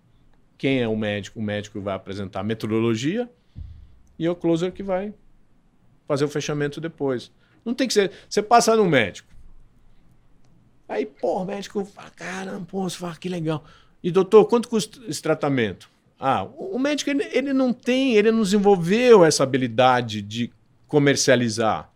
[0.59, 1.39] Quem é o médico?
[1.39, 3.31] O médico vai apresentar a metodologia
[4.19, 5.15] e é o closer que vai
[6.09, 7.31] fazer o fechamento depois.
[7.65, 8.11] Não tem que ser.
[8.29, 9.32] Você passa no médico.
[10.89, 13.65] Aí, pô, médico fala, caramba, pô, você fala, que legal.
[14.03, 15.89] E, doutor, quanto custa esse tratamento?
[16.19, 20.53] Ah, o médico, ele, ele não tem, ele não desenvolveu essa habilidade de
[20.87, 21.91] comercializar.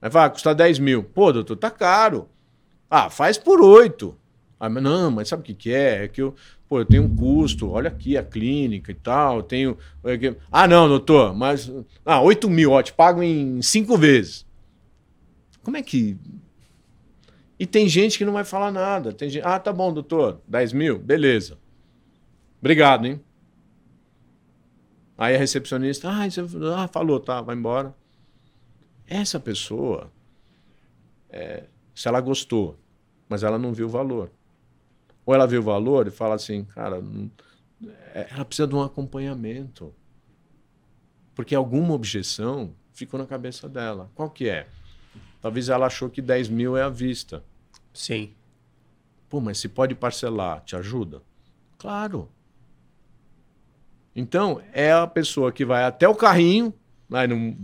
[0.00, 1.02] Aí fala, ah, custa 10 mil.
[1.02, 2.28] Pô, doutor, tá caro.
[2.90, 4.16] Ah, faz por 8.
[4.60, 6.04] Ah, não, mas sabe o que, que é?
[6.04, 6.34] É que eu,
[6.68, 9.78] pô, eu tenho um custo, olha aqui a clínica e tal, eu tenho.
[10.50, 11.70] Ah, não, doutor, mas.
[12.04, 14.46] Ah, 8 mil, ó, te pago em 5 vezes.
[15.62, 16.16] Como é que.
[17.58, 19.12] E tem gente que não vai falar nada.
[19.12, 21.58] Tem gente, ah, tá bom, doutor, 10 mil, beleza.
[22.60, 23.20] Obrigado, hein?
[25.16, 26.40] Aí a recepcionista, ah, você,
[26.76, 27.94] ah, falou, tá, vai embora.
[29.06, 30.10] Essa pessoa,
[31.30, 32.76] é, se ela gostou,
[33.28, 34.30] mas ela não viu o valor.
[35.24, 37.30] Ou ela viu o valor e fala assim, cara, não,
[38.14, 39.94] é, ela precisa de um acompanhamento.
[41.34, 44.10] Porque alguma objeção ficou na cabeça dela.
[44.14, 44.66] Qual que é?
[45.44, 47.44] Talvez ela achou que 10 mil é à vista.
[47.92, 48.32] Sim.
[49.28, 51.20] Pô, mas se pode parcelar, te ajuda?
[51.76, 52.30] Claro.
[54.16, 56.72] Então, é a pessoa que vai até o carrinho,
[57.06, 57.58] vai num...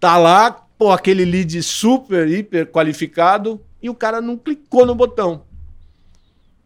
[0.00, 5.44] tá lá, pô, aquele lead super, hiper qualificado, e o cara não clicou no botão.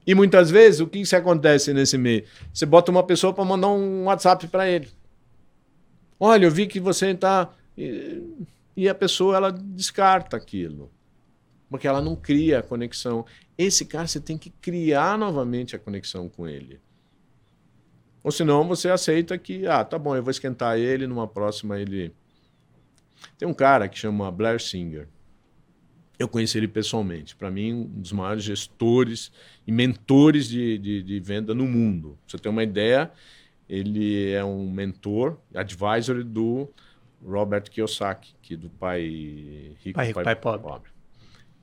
[0.07, 2.25] E muitas vezes, o que, que acontece nesse meio?
[2.55, 4.89] Você bota uma pessoa para mandar um WhatsApp para ele.
[6.19, 7.51] Olha, eu vi que você está.
[8.77, 10.91] E a pessoa ela descarta aquilo.
[11.69, 13.25] Porque ela não cria a conexão.
[13.57, 16.81] Esse cara você tem que criar novamente a conexão com ele.
[18.23, 22.13] Ou senão você aceita que, ah, tá bom, eu vou esquentar ele, numa próxima ele.
[23.39, 25.09] Tem um cara que chama Blair Singer.
[26.19, 27.37] Eu conheci ele pessoalmente.
[27.37, 29.31] Para mim, um dos maiores gestores
[29.67, 32.19] e mentores de, de, de venda no mundo.
[32.27, 33.13] Pra você ter uma ideia,
[33.69, 36.69] ele é um mentor, advisor do
[37.25, 40.63] Robert Kiyosaki, que é do pai rico, pai, pai, pai pobre.
[40.63, 40.91] pobre.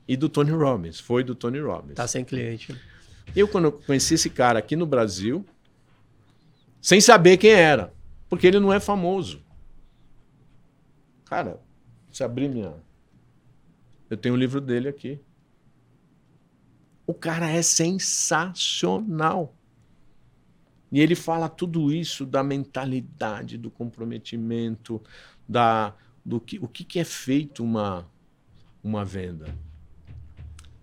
[0.06, 1.94] E do Tony Robbins, foi do Tony Robbins.
[1.94, 2.78] Tá sem cliente.
[3.34, 5.44] Eu, quando eu conheci esse cara aqui no Brasil,
[6.80, 7.92] sem saber quem era,
[8.28, 9.42] porque ele não é famoso.
[11.24, 11.58] Cara,
[12.12, 12.74] se abrir minha
[14.14, 15.18] eu tenho o um livro dele aqui.
[17.06, 19.54] O cara é sensacional.
[20.92, 25.02] E ele fala tudo isso da mentalidade, do comprometimento,
[25.48, 28.06] da do que o que, que é feito uma
[28.82, 29.46] uma venda.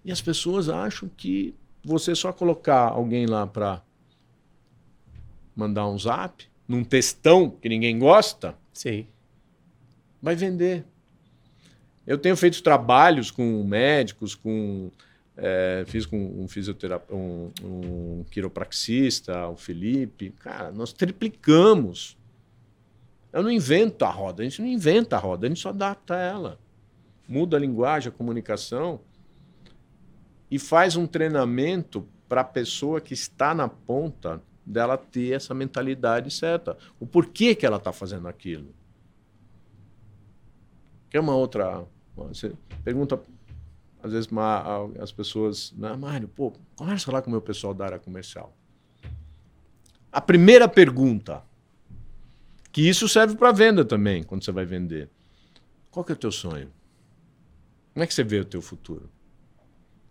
[0.04, 1.54] E as pessoas acham que
[1.84, 3.82] você só colocar alguém lá para
[5.56, 9.06] mandar um zap, num textão que ninguém gosta, Sim.
[10.22, 10.86] vai vender.
[12.06, 14.90] Eu tenho feito trabalhos com médicos, com
[15.38, 20.32] é, fiz com um fisioterapeuta, um, um quiropraxista, o Felipe.
[20.40, 22.18] Cara, nós triplicamos.
[23.32, 26.16] Eu não invento a roda, a gente não inventa a roda, a gente só adapta
[26.16, 26.60] ela.
[27.28, 29.00] Muda a linguagem, a comunicação
[30.50, 36.30] e faz um treinamento para a pessoa que está na ponta dela ter essa mentalidade
[36.30, 36.78] certa.
[37.00, 38.76] O porquê que ela está fazendo aquilo.
[41.10, 41.86] Que é uma outra.
[42.16, 42.54] Você
[42.84, 43.20] pergunta,
[44.04, 44.30] às vezes,
[45.00, 48.54] as pessoas, né, Mário, pô, conversa lá com o meu pessoal da área comercial.
[50.12, 51.44] A primeira pergunta,
[52.72, 55.10] que isso serve para venda também, quando você vai vender.
[55.90, 56.72] Qual que é o teu sonho?
[57.94, 59.10] Como é que você vê o teu futuro?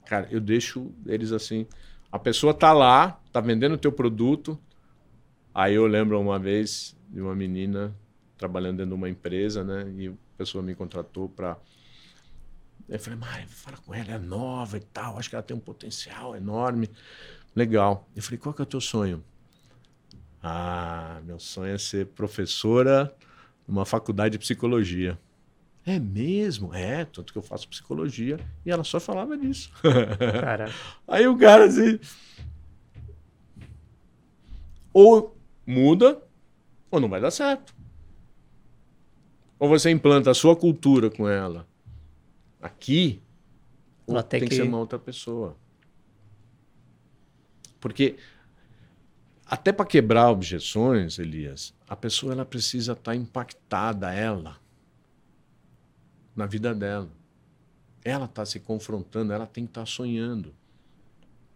[0.07, 1.67] Cara, eu deixo eles assim.
[2.13, 4.59] A pessoa tá lá, tá vendendo o teu produto.
[5.55, 7.97] Aí eu lembro uma vez de uma menina
[8.37, 9.89] trabalhando dentro de uma empresa, né?
[9.97, 11.59] E pessoa me contratou para.
[12.89, 15.61] Eu falei, Mari, fala com ela, é nova e tal, acho que ela tem um
[15.61, 16.89] potencial enorme.
[17.55, 18.09] Legal.
[18.17, 19.23] Eu falei, qual que é o teu sonho?
[20.43, 23.15] Ah, meu sonho é ser professora
[23.67, 25.19] numa faculdade de psicologia.
[25.85, 26.75] É mesmo?
[26.75, 28.39] É, tanto que eu faço psicologia.
[28.65, 29.73] E ela só falava disso.
[30.41, 30.71] Cara.
[31.07, 31.99] Aí o cara assim.
[34.93, 35.37] Ou
[35.67, 36.21] muda,
[36.91, 37.75] ou não vai dar certo.
[39.59, 41.67] Ou você implanta a sua cultura com ela
[42.61, 43.23] aqui,
[44.07, 44.49] ou tem que...
[44.49, 45.57] que ser uma outra pessoa.
[47.79, 48.17] Porque
[49.51, 54.57] até para quebrar objeções, Elias, a pessoa ela precisa estar tá impactada, ela,
[56.37, 57.11] na vida dela.
[58.05, 60.55] Ela está se confrontando, ela tem que estar tá sonhando.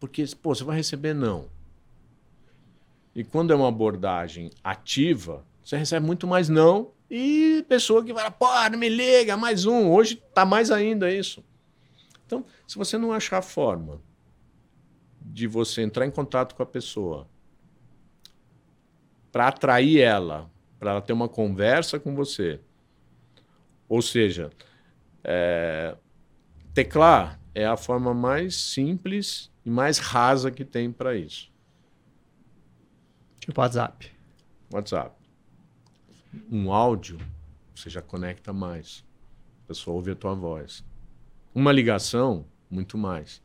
[0.00, 1.48] Porque, pô, você vai receber não.
[3.14, 8.28] E quando é uma abordagem ativa, você recebe muito mais não e pessoa que fala,
[8.28, 9.88] pô, não me liga, mais um.
[9.92, 11.44] Hoje tá mais ainda isso.
[12.26, 14.02] Então, se você não achar forma
[15.20, 17.28] de você entrar em contato com a pessoa
[19.34, 22.60] para atrair ela, para ela ter uma conversa com você,
[23.88, 24.48] ou seja,
[25.24, 25.96] é,
[26.72, 31.50] teclar é a forma mais simples e mais rasa que tem para isso.
[33.40, 34.08] Tipo WhatsApp.
[34.72, 35.24] WhatsApp
[36.48, 37.18] um áudio,
[37.74, 39.04] você já conecta mais.
[39.64, 40.84] A pessoa ouve a tua voz.
[41.52, 43.42] Uma ligação, muito mais.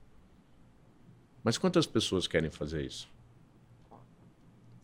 [1.43, 3.09] Mas quantas pessoas querem fazer isso?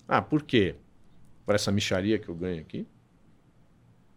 [0.08, 0.76] Ah, por quê?
[1.46, 2.88] Por essa micharia que eu ganho aqui?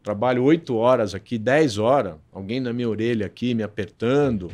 [0.02, 4.50] Trabalho oito horas aqui, dez horas, alguém na minha orelha aqui me apertando.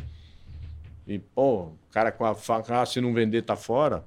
[1.07, 4.03] E, pô, o cara com a faca, ah, se não vender, tá fora.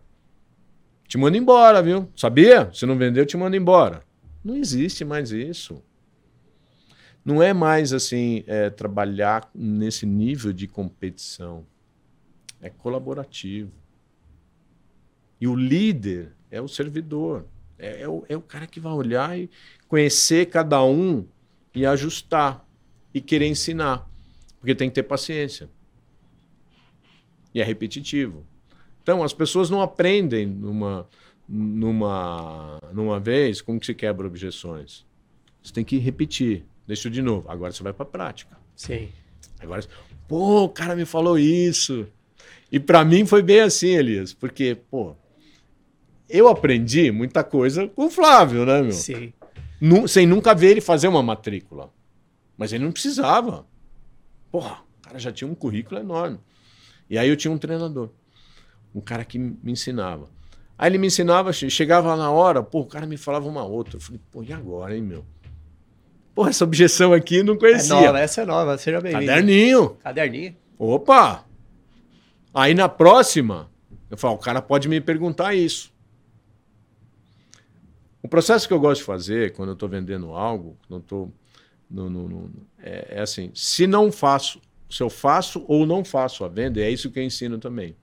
[1.06, 2.06] Te mando embora, viu?
[2.14, 2.70] Sabia?
[2.74, 4.02] Se não vender, eu te mando embora.
[4.44, 5.82] Não existe mais isso.
[7.24, 11.64] não é mais assim é, trabalhar nesse nível de competição.
[12.60, 13.72] É colaborativo.
[15.40, 17.44] E o líder é o servidor.
[17.78, 19.48] É, é, o, é o cara que vai olhar e
[19.86, 21.26] conhecer cada um
[21.74, 22.66] e ajustar
[23.14, 24.08] e querer ensinar.
[24.58, 25.68] Porque tem que ter paciência.
[27.54, 28.44] E é repetitivo.
[29.02, 31.08] Então, as pessoas não aprendem numa,
[31.48, 35.06] numa, numa vez como que se quebra objeções.
[35.62, 36.64] Você tem que repetir.
[36.86, 37.50] Deixa eu de novo.
[37.50, 38.58] Agora você vai para a prática.
[38.74, 39.08] Sim.
[39.60, 39.82] Agora,
[40.26, 42.06] pô, o cara me falou isso.
[42.70, 45.16] E para mim foi bem assim, Elias, porque, pô,
[46.28, 48.92] eu aprendi muita coisa com o Flávio, né, meu?
[48.92, 49.32] Sim.
[50.06, 51.90] sem nunca ver ele fazer uma matrícula.
[52.56, 53.66] Mas ele não precisava.
[54.50, 56.38] Porra, o cara já tinha um currículo enorme.
[57.08, 58.10] E aí eu tinha um treinador.
[58.94, 60.28] Um cara que me ensinava.
[60.76, 63.96] Aí ele me ensinava, chegava na hora, pô, o cara me falava uma outra.
[63.96, 65.24] Eu falei, pô, e agora, hein, meu?
[66.34, 67.96] Pô, essa objeção aqui eu não conhecia.
[67.96, 69.26] É nova, essa é nova, seja bem-vindo.
[69.26, 69.90] Caderninho.
[69.96, 70.56] Caderninho.
[70.78, 71.44] Opa!
[72.54, 73.68] Aí na próxima,
[74.08, 75.92] eu falo, o cara pode me perguntar isso.
[78.28, 83.16] O processo que eu gosto de fazer quando eu estou vendendo algo, no, no, é,
[83.16, 84.60] é, assim: se não faço,
[84.90, 87.96] se eu faço ou não faço a venda, é isso que eu ensino também.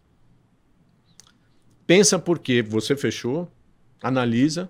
[1.86, 3.47] Pensa por que você fechou,
[4.01, 4.67] analisa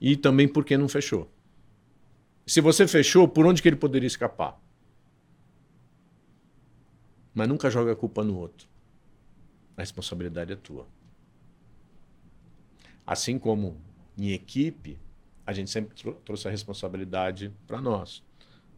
[0.00, 1.30] e também por que não fechou.
[2.44, 4.60] Se você fechou, por onde que ele poderia escapar?
[7.32, 8.66] Mas nunca joga a culpa no outro.
[9.76, 10.88] A responsabilidade é tua.
[13.06, 14.98] Assim como em equipe,
[15.46, 15.94] a gente sempre
[16.24, 18.22] trouxe a responsabilidade para nós.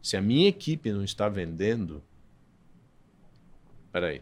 [0.01, 2.03] Se a minha equipe não está vendendo,
[3.91, 4.21] peraí,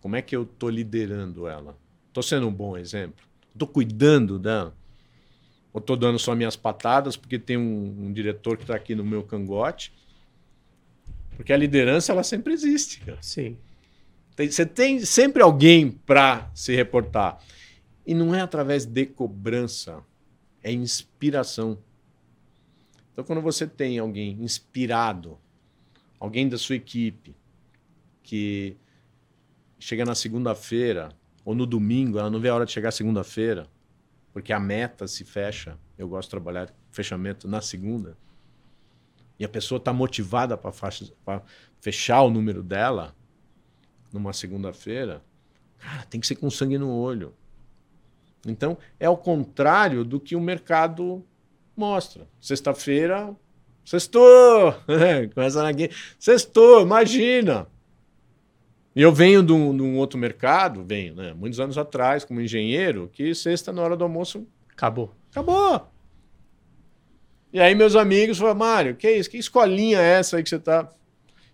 [0.00, 1.76] como é que eu estou liderando ela?
[2.08, 3.24] Estou sendo um bom exemplo?
[3.52, 4.74] Estou cuidando dela?
[5.72, 9.04] Ou estou dando só minhas patadas porque tem um, um diretor que está aqui no
[9.04, 9.92] meu cangote?
[11.36, 13.00] Porque a liderança ela sempre existe.
[13.00, 13.18] Cara.
[13.20, 13.56] Sim.
[14.34, 17.42] Tem, você tem sempre alguém para se reportar.
[18.06, 20.02] E não é através de cobrança
[20.66, 21.78] é inspiração.
[23.12, 25.38] Então, quando você tem alguém inspirado,
[26.18, 27.36] alguém da sua equipe,
[28.20, 28.76] que
[29.78, 31.10] chega na segunda-feira
[31.44, 33.68] ou no domingo, ela não vê a hora de chegar segunda-feira,
[34.32, 35.78] porque a meta se fecha.
[35.96, 38.18] Eu gosto de trabalhar fechamento na segunda.
[39.38, 41.42] E a pessoa está motivada para
[41.80, 43.14] fechar o número dela
[44.12, 45.22] numa segunda-feira.
[45.78, 47.32] Cara, tem que ser com sangue no olho.
[48.50, 51.24] Então, é o contrário do que o mercado
[51.76, 52.26] mostra.
[52.40, 53.34] Sexta-feira,
[53.84, 54.74] sextou!
[55.34, 57.66] Começa aqui, sextou, imagina!
[58.94, 61.34] E eu venho de um, de um, outro mercado, venho, né?
[61.34, 65.14] Muitos anos atrás, como engenheiro, que sexta, na hora do almoço, acabou.
[65.30, 65.86] Acabou!
[67.52, 69.30] E aí meus amigos falaram, Mário, que isso?
[69.30, 70.90] Que escolinha é essa aí que você tá...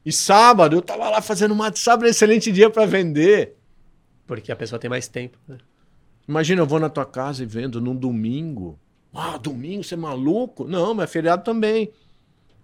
[0.04, 1.74] E sábado, eu tava lá fazendo uma...
[1.74, 3.56] Sábado é um excelente dia para vender.
[4.26, 5.58] Porque a pessoa tem mais tempo, né?
[6.28, 8.78] Imagina, eu vou na tua casa e vendo num domingo.
[9.12, 10.66] Ah, domingo, você é maluco?
[10.66, 11.92] Não, mas é feriado também.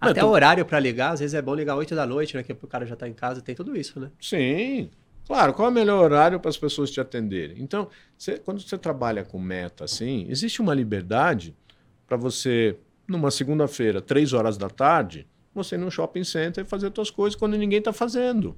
[0.01, 0.29] Até tô...
[0.29, 2.43] horário para ligar, às vezes é bom ligar 8 da noite, né?
[2.43, 4.11] Que o cara já está em casa, tem tudo isso, né?
[4.21, 4.91] Sim.
[5.27, 7.61] Claro, qual é o melhor horário para as pessoas te atenderem?
[7.61, 11.55] Então, você, quando você trabalha com meta assim, existe uma liberdade
[12.07, 16.91] para você, numa segunda-feira, três horas da tarde, você ir num shopping center e fazer
[16.95, 18.57] suas coisas quando ninguém está fazendo.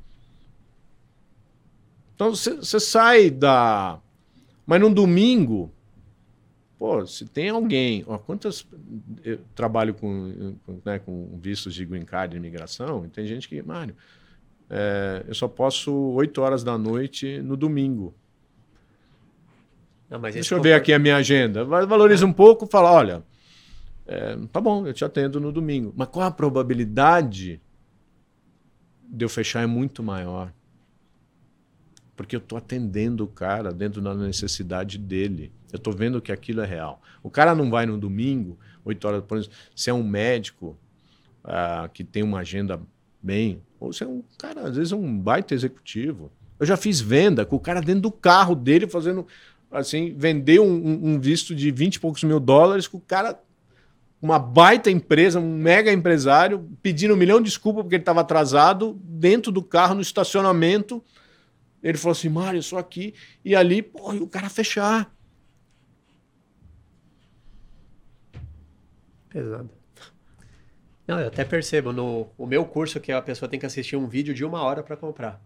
[2.14, 3.98] Então, você sai da
[4.66, 5.72] mas num domingo,
[6.78, 8.04] pô, se tem alguém.
[8.06, 8.66] Ó, quantas.
[9.24, 10.54] Eu trabalho com,
[10.84, 13.94] né, com vistos de green card de imigração, e tem gente que, Mário,
[14.68, 18.14] é, eu só posso 8 horas da noite no domingo.
[20.08, 21.64] Não, Deixa eu ver aqui a minha agenda.
[21.64, 23.22] Valoriza um pouco fala: olha,
[24.06, 25.92] é, tá bom, eu te atendo no domingo.
[25.96, 27.60] Mas qual a probabilidade
[29.08, 30.52] de eu fechar é muito maior?
[32.20, 35.50] Porque eu estou atendendo o cara dentro da necessidade dele.
[35.72, 37.00] Eu estou vendo que aquilo é real.
[37.22, 40.76] O cara não vai no domingo, 8 horas, por exemplo, se é um médico
[41.42, 42.78] uh, que tem uma agenda
[43.22, 46.30] bem, ou se é um cara, às vezes é um baita executivo.
[46.58, 49.26] Eu já fiz venda com o cara dentro do carro dele fazendo
[49.70, 53.40] assim, vender um, um visto de 20 e poucos mil dólares com o cara
[54.20, 59.00] uma baita empresa, um mega empresário, pedindo um milhão de desculpas porque ele estava atrasado,
[59.02, 61.02] dentro do carro, no estacionamento,
[61.82, 63.14] ele falou assim, Mário, eu sou aqui.
[63.44, 65.14] E ali, pô, o cara fechar.
[69.28, 69.70] Pesado.
[71.06, 71.92] Não, eu até percebo.
[71.92, 74.82] No o meu curso, que a pessoa tem que assistir um vídeo de uma hora
[74.82, 75.42] para comprar.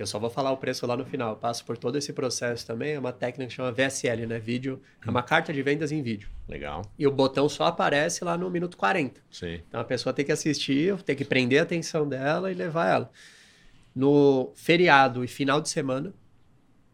[0.00, 1.32] Eu só vou falar o preço lá no final.
[1.32, 2.94] Eu passo por todo esse processo também.
[2.94, 4.38] É uma técnica que chama VSL, né?
[4.38, 4.80] Vídeo.
[5.06, 6.30] É uma carta de vendas em vídeo.
[6.48, 6.82] Legal.
[6.98, 9.20] E o botão só aparece lá no minuto 40.
[9.30, 9.60] Sim.
[9.68, 13.10] Então a pessoa tem que assistir, tem que prender a atenção dela e levar ela.
[14.00, 16.14] No feriado e final de semana,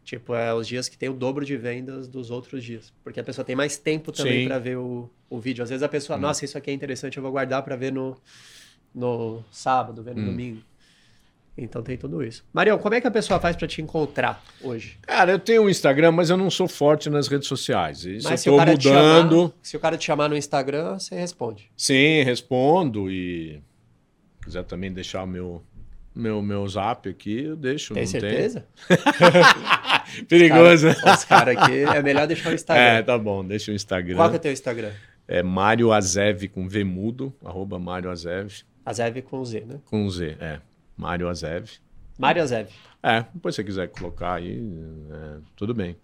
[0.03, 2.91] tipo, é os dias que tem o dobro de vendas dos outros dias.
[3.01, 5.63] Porque a pessoa tem mais tempo também para ver o, o vídeo.
[5.63, 8.17] Às vezes a pessoa, nossa, isso aqui é interessante, eu vou guardar para ver no,
[8.93, 10.25] no sábado, ver no Hum.
[10.25, 10.61] domingo.
[11.57, 12.45] Então tem tudo isso.
[12.53, 14.99] Marião, como é que a pessoa faz para te encontrar hoje?
[15.01, 18.03] Cara, eu tenho um Instagram, mas eu não sou forte nas redes sociais.
[18.03, 18.81] Isso Mas se eu o tô mudando.
[19.39, 21.71] chamar, se o cara te chamar no Instagram, você responde.
[21.75, 23.55] Sim, respondo e
[24.39, 25.63] se quiser também deixar o meu
[26.17, 28.65] meu meu zap aqui, eu deixo, Tem não certeza?
[28.87, 28.97] tem.
[30.27, 30.87] Perigoso.
[30.95, 32.83] Cara, os caras aqui, é melhor deixar o Instagram.
[32.83, 34.15] É, tá bom, deixa o Instagram.
[34.15, 34.91] Qual que é o teu Instagram?
[35.27, 39.79] É Mário Azev com V mudo, arroba Mário Azev, Azev com Z, né?
[39.85, 40.59] com Z, é.
[40.95, 41.69] Mário Azev.
[42.17, 42.69] Mário Azev.
[43.03, 44.59] É, depois se você quiser colocar aí,
[45.11, 45.95] é, tudo bem.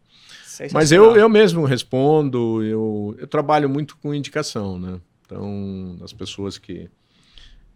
[0.72, 4.99] Mas eu, eu mesmo respondo, eu, eu trabalho muito com indicação, né?
[5.26, 6.90] Então, as pessoas que,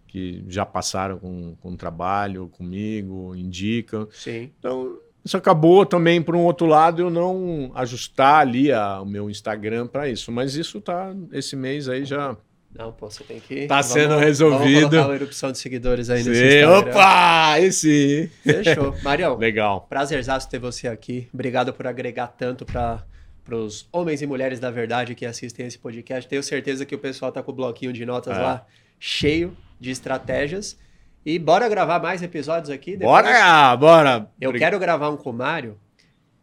[0.08, 4.08] que já passaram com, com trabalho comigo, indicam.
[4.12, 4.52] Sim.
[4.58, 9.30] Então, isso acabou também, por um outro lado, eu não ajustar ali a- o meu
[9.30, 10.32] Instagram para isso.
[10.32, 12.36] Mas isso tá, esse mês aí já.
[12.78, 13.66] Não, pô, você tem que.
[13.66, 14.82] Tá sendo resolvido.
[14.82, 16.78] Vamos colocar uma erupção de seguidores aí nesse Sim, Instagram.
[16.92, 17.60] opa!
[17.60, 18.32] Esse.
[18.44, 18.96] Fechou.
[19.04, 19.86] Marião, Legal.
[19.90, 21.28] prazerzaço ter você aqui.
[21.34, 23.04] Obrigado por agregar tanto para
[23.52, 26.30] os homens e mulheres da verdade que assistem esse podcast.
[26.30, 28.42] Tenho certeza que o pessoal tá com o bloquinho de notas É.
[28.42, 28.66] lá
[29.00, 30.78] cheio de estratégias.
[31.26, 32.96] E bora gravar mais episódios aqui.
[32.96, 33.24] depois.
[33.24, 34.32] Bora, bora!
[34.40, 35.78] Eu quero gravar um com o Mário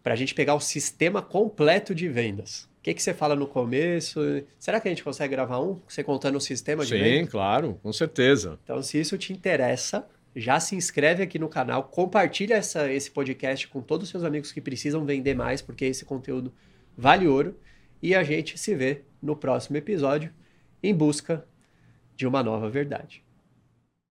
[0.02, 2.68] para a gente pegar o sistema completo de vendas.
[2.78, 4.20] O que, que você fala no começo?
[4.58, 5.80] Será que a gente consegue gravar um?
[5.88, 7.30] Você contando o sistema de Sim, vendas?
[7.30, 8.58] claro, com certeza.
[8.62, 10.06] Então, se isso te interessa,
[10.36, 14.52] já se inscreve aqui no canal, compartilha essa, esse podcast com todos os seus amigos
[14.52, 16.52] que precisam vender mais, porque esse conteúdo
[16.94, 17.58] vale ouro.
[18.02, 20.30] E a gente se vê no próximo episódio
[20.82, 21.42] em busca
[22.14, 23.23] de uma nova verdade.